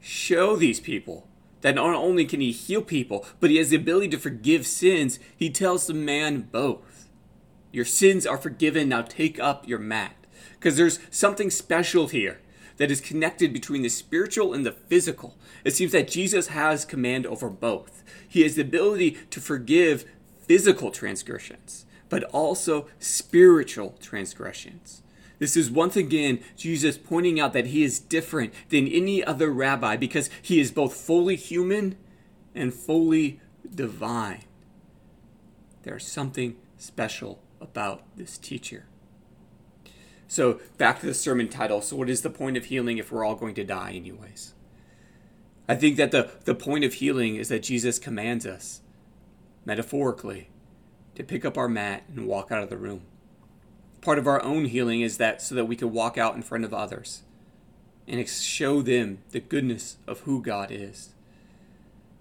show 0.00 0.56
these 0.56 0.80
people 0.80 1.28
that 1.60 1.76
not 1.76 1.94
only 1.94 2.24
can 2.24 2.40
he 2.40 2.50
heal 2.52 2.82
people, 2.82 3.24
but 3.38 3.50
he 3.50 3.56
has 3.56 3.70
the 3.70 3.76
ability 3.76 4.08
to 4.08 4.18
forgive 4.18 4.66
sins. 4.66 5.18
He 5.36 5.48
tells 5.48 5.86
the 5.86 5.94
man 5.94 6.48
both. 6.50 6.80
Your 7.72 7.84
sins 7.84 8.26
are 8.26 8.38
forgiven. 8.38 8.90
Now 8.90 9.02
take 9.02 9.40
up 9.40 9.66
your 9.66 9.78
mat. 9.78 10.14
Because 10.52 10.76
there's 10.76 11.00
something 11.10 11.50
special 11.50 12.08
here 12.08 12.40
that 12.76 12.90
is 12.90 13.00
connected 13.00 13.52
between 13.52 13.82
the 13.82 13.88
spiritual 13.88 14.54
and 14.54 14.64
the 14.64 14.72
physical. 14.72 15.36
It 15.64 15.74
seems 15.74 15.92
that 15.92 16.08
Jesus 16.08 16.48
has 16.48 16.84
command 16.84 17.26
over 17.26 17.48
both. 17.48 18.04
He 18.28 18.42
has 18.42 18.54
the 18.54 18.62
ability 18.62 19.18
to 19.30 19.40
forgive 19.40 20.04
physical 20.40 20.90
transgressions, 20.90 21.86
but 22.08 22.24
also 22.24 22.88
spiritual 22.98 23.96
transgressions. 24.00 25.02
This 25.38 25.56
is 25.56 25.70
once 25.70 25.96
again 25.96 26.40
Jesus 26.56 26.96
pointing 26.96 27.40
out 27.40 27.52
that 27.52 27.66
he 27.66 27.82
is 27.82 27.98
different 27.98 28.54
than 28.68 28.86
any 28.86 29.24
other 29.24 29.50
rabbi 29.50 29.96
because 29.96 30.30
he 30.40 30.60
is 30.60 30.70
both 30.70 30.94
fully 30.94 31.36
human 31.36 31.96
and 32.54 32.72
fully 32.72 33.40
divine. 33.74 34.44
There's 35.82 36.06
something 36.06 36.56
special 36.76 37.40
about 37.62 38.02
this 38.16 38.36
teacher. 38.36 38.86
So, 40.28 40.60
back 40.78 41.00
to 41.00 41.06
the 41.06 41.14
sermon 41.14 41.48
title. 41.48 41.80
So, 41.80 41.96
what 41.96 42.10
is 42.10 42.22
the 42.22 42.30
point 42.30 42.56
of 42.56 42.66
healing 42.66 42.98
if 42.98 43.12
we're 43.12 43.24
all 43.24 43.34
going 43.34 43.54
to 43.54 43.64
die, 43.64 43.92
anyways? 43.92 44.54
I 45.68 45.74
think 45.74 45.96
that 45.96 46.10
the, 46.10 46.30
the 46.44 46.54
point 46.54 46.84
of 46.84 46.94
healing 46.94 47.36
is 47.36 47.48
that 47.48 47.62
Jesus 47.62 47.98
commands 47.98 48.46
us, 48.46 48.80
metaphorically, 49.64 50.48
to 51.14 51.22
pick 51.22 51.44
up 51.44 51.56
our 51.56 51.68
mat 51.68 52.04
and 52.08 52.26
walk 52.26 52.50
out 52.50 52.62
of 52.62 52.70
the 52.70 52.76
room. 52.76 53.02
Part 54.00 54.18
of 54.18 54.26
our 54.26 54.42
own 54.42 54.64
healing 54.64 55.02
is 55.02 55.18
that 55.18 55.40
so 55.40 55.54
that 55.54 55.66
we 55.66 55.76
can 55.76 55.92
walk 55.92 56.18
out 56.18 56.34
in 56.34 56.42
front 56.42 56.64
of 56.64 56.74
others 56.74 57.22
and 58.08 58.26
show 58.28 58.82
them 58.82 59.18
the 59.30 59.40
goodness 59.40 59.98
of 60.06 60.20
who 60.20 60.42
God 60.42 60.70
is. 60.70 61.10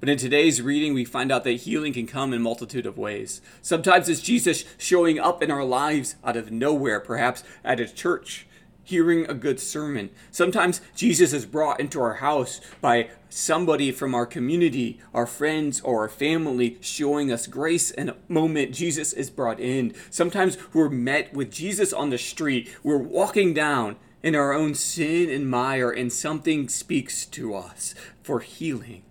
But 0.02 0.10
in 0.10 0.18
today's 0.18 0.64
reading, 0.64 0.96
we 0.96 1.06
find 1.06 1.32
out 1.32 1.44
that 1.44 1.52
healing 1.52 1.94
can 1.94 2.08
come 2.08 2.34
in 2.34 2.42
multitude 2.42 2.88
of 2.88 2.98
ways. 2.98 3.40
Sometimes 3.62 4.10
it's 4.10 4.20
Jesus 4.20 4.66
showing 4.80 5.20
up 5.20 5.44
in 5.44 5.52
our 5.52 5.64
lives 5.64 6.16
out 6.24 6.36
of 6.36 6.52
nowhere, 6.52 7.00
perhaps 7.00 7.44
at 7.64 7.80
a 7.80 7.88
church, 7.88 8.48
hearing 8.84 9.30
a 9.30 9.36
good 9.36 9.60
sermon. 9.60 10.10
Sometimes 10.32 10.82
Jesus 10.96 11.34
is 11.34 11.46
brought 11.46 11.80
into 11.80 12.02
our 12.02 12.16
house 12.16 12.62
by 12.82 13.12
somebody 13.30 13.92
from 13.92 14.16
our 14.16 14.26
community, 14.26 15.00
our 15.14 15.28
friends, 15.28 15.80
or 15.82 16.02
our 16.02 16.10
family 16.10 16.80
showing 16.82 17.32
us 17.32 17.46
grace 17.46 17.92
in 17.92 18.10
a 18.10 18.18
moment 18.28 18.74
Jesus 18.74 19.14
is 19.14 19.30
brought 19.30 19.60
in. 19.60 19.94
Sometimes 20.10 20.58
we're 20.74 20.90
met 20.90 21.32
with 21.32 21.52
Jesus 21.52 21.94
on 21.94 22.10
the 22.10 22.18
street. 22.18 22.76
We're 22.82 22.98
walking 22.98 23.54
down 23.54 23.98
in 24.24 24.34
our 24.34 24.52
own 24.52 24.74
sin 24.74 25.30
and 25.30 25.48
mire, 25.48 25.92
and 25.92 26.12
something 26.12 26.70
speaks 26.70 27.24
to 27.28 27.54
us 27.54 27.94
for 28.24 28.40
healing. 28.40 29.04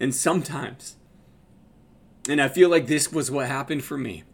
And 0.00 0.14
sometimes, 0.14 0.96
and 2.28 2.40
I 2.40 2.48
feel 2.48 2.68
like 2.68 2.86
this 2.86 3.12
was 3.12 3.30
what 3.30 3.46
happened 3.46 3.84
for 3.84 3.98
me, 3.98 4.24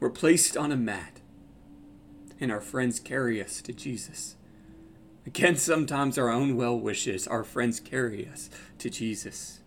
we're 0.00 0.10
placed 0.10 0.56
on 0.56 0.70
a 0.70 0.76
mat 0.76 1.20
and 2.40 2.52
our 2.52 2.60
friends 2.60 3.00
carry 3.00 3.42
us 3.42 3.60
to 3.62 3.72
Jesus. 3.72 4.36
Again, 5.26 5.56
sometimes 5.56 6.16
our 6.16 6.30
own 6.30 6.56
well 6.56 6.78
wishes, 6.78 7.26
our 7.26 7.44
friends 7.44 7.80
carry 7.80 8.26
us 8.26 8.48
to 8.78 8.88
Jesus. 8.88 9.60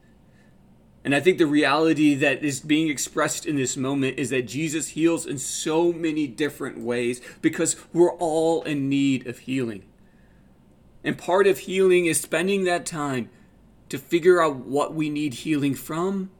And 1.03 1.15
I 1.15 1.19
think 1.19 1.37
the 1.37 1.47
reality 1.47 2.13
that 2.15 2.43
is 2.43 2.59
being 2.59 2.87
expressed 2.87 3.45
in 3.45 3.55
this 3.55 3.75
moment 3.75 4.19
is 4.19 4.29
that 4.29 4.43
Jesus 4.43 4.89
heals 4.89 5.25
in 5.25 5.39
so 5.39 5.91
many 5.91 6.27
different 6.27 6.79
ways 6.79 7.21
because 7.41 7.75
we're 7.91 8.13
all 8.13 8.61
in 8.63 8.87
need 8.87 9.25
of 9.25 9.39
healing. 9.39 9.83
And 11.03 11.17
part 11.17 11.47
of 11.47 11.59
healing 11.59 12.05
is 12.05 12.21
spending 12.21 12.65
that 12.65 12.85
time 12.85 13.29
to 13.91 13.97
figure 13.97 14.41
out 14.41 14.55
what 14.55 14.95
we 14.95 15.09
need 15.09 15.35
healing 15.35 15.75
from 15.75 16.31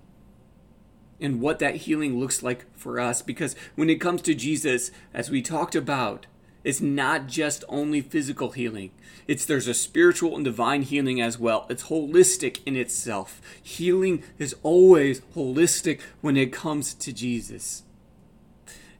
and 1.20 1.40
what 1.40 1.60
that 1.60 1.76
healing 1.76 2.20
looks 2.20 2.42
like 2.42 2.66
for 2.76 3.00
us. 3.00 3.22
Because 3.22 3.56
when 3.76 3.90
it 3.90 4.02
comes 4.02 4.22
to 4.24 4.34
Jesus, 4.34 4.90
as 5.14 5.30
we 5.30 5.42
talked 5.42 5.76
about 5.76 6.26
It's 6.64 6.82
not 6.82 7.28
just 7.28 7.64
only 7.68 8.02
physical 8.02 8.52
healing. 8.52 8.92
It's 9.28 9.46
there's 9.46 9.68
a 9.68 9.74
spiritual 9.74 10.36
and 10.36 10.46
divine 10.46 10.84
healing 10.84 11.22
as 11.22 11.40
well. 11.40 11.66
It's 11.70 11.86
holistic 11.86 12.60
in 12.66 12.76
itself. 12.76 13.42
Healing 13.62 14.24
is 14.38 14.56
always 14.62 15.22
holistic 15.36 16.00
when 16.22 16.38
it 16.38 16.54
comes 16.54 16.94
to 16.96 17.12
Jesus. 17.12 17.84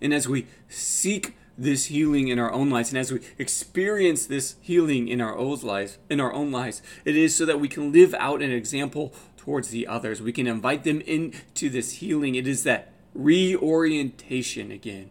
And 0.02 0.14
as 0.14 0.28
we 0.28 0.48
seek 0.68 1.36
this 1.62 1.86
healing 1.86 2.28
in 2.28 2.40
our 2.40 2.52
own 2.52 2.70
lives. 2.70 2.90
And 2.90 2.98
as 2.98 3.12
we 3.12 3.22
experience 3.38 4.26
this 4.26 4.56
healing 4.62 5.08
in 5.08 5.22
our 5.22 5.38
own 5.38 5.60
lives 5.62 5.98
in 6.10 6.20
our 6.20 6.34
own 6.34 6.52
lives 6.52 6.82
it 7.06 7.16
is 7.16 7.36
so 7.36 7.46
that 7.46 7.60
we 7.60 7.68
can 7.68 7.92
live 7.92 8.14
out 8.16 8.42
an 8.42 8.52
example 8.52 9.14
towards 9.38 9.70
the 9.70 9.88
others. 9.88 10.22
We 10.22 10.32
can 10.32 10.48
invite 10.48 10.84
them 10.84 11.02
into 11.02 11.70
this 11.70 11.94
healing. 11.94 12.36
It 12.36 12.48
is 12.48 12.64
that 12.64 12.94
reorientation 13.14 14.72
again 14.72 15.10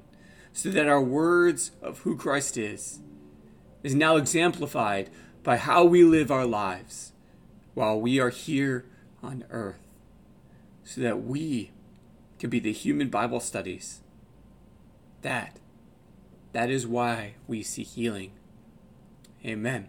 so 0.52 0.70
that 0.70 0.88
our 0.88 1.02
words 1.02 1.72
of 1.82 2.00
who 2.00 2.16
Christ 2.16 2.56
is 2.56 3.00
is 3.82 3.94
now 3.94 4.16
exemplified 4.16 5.10
by 5.42 5.56
how 5.56 5.84
we 5.84 6.04
live 6.04 6.30
our 6.30 6.46
lives 6.46 7.12
while 7.74 8.00
we 8.00 8.18
are 8.18 8.30
here 8.30 8.84
on 9.22 9.44
earth 9.50 9.86
so 10.84 11.00
that 11.00 11.22
we 11.22 11.70
can 12.38 12.50
be 12.50 12.58
the 12.58 12.72
human 12.72 13.08
bible 13.08 13.38
studies 13.38 14.00
that 15.22 15.59
that 16.52 16.70
is 16.70 16.86
why 16.86 17.34
we 17.46 17.62
seek 17.62 17.88
healing. 17.88 18.32
Amen. 19.44 19.88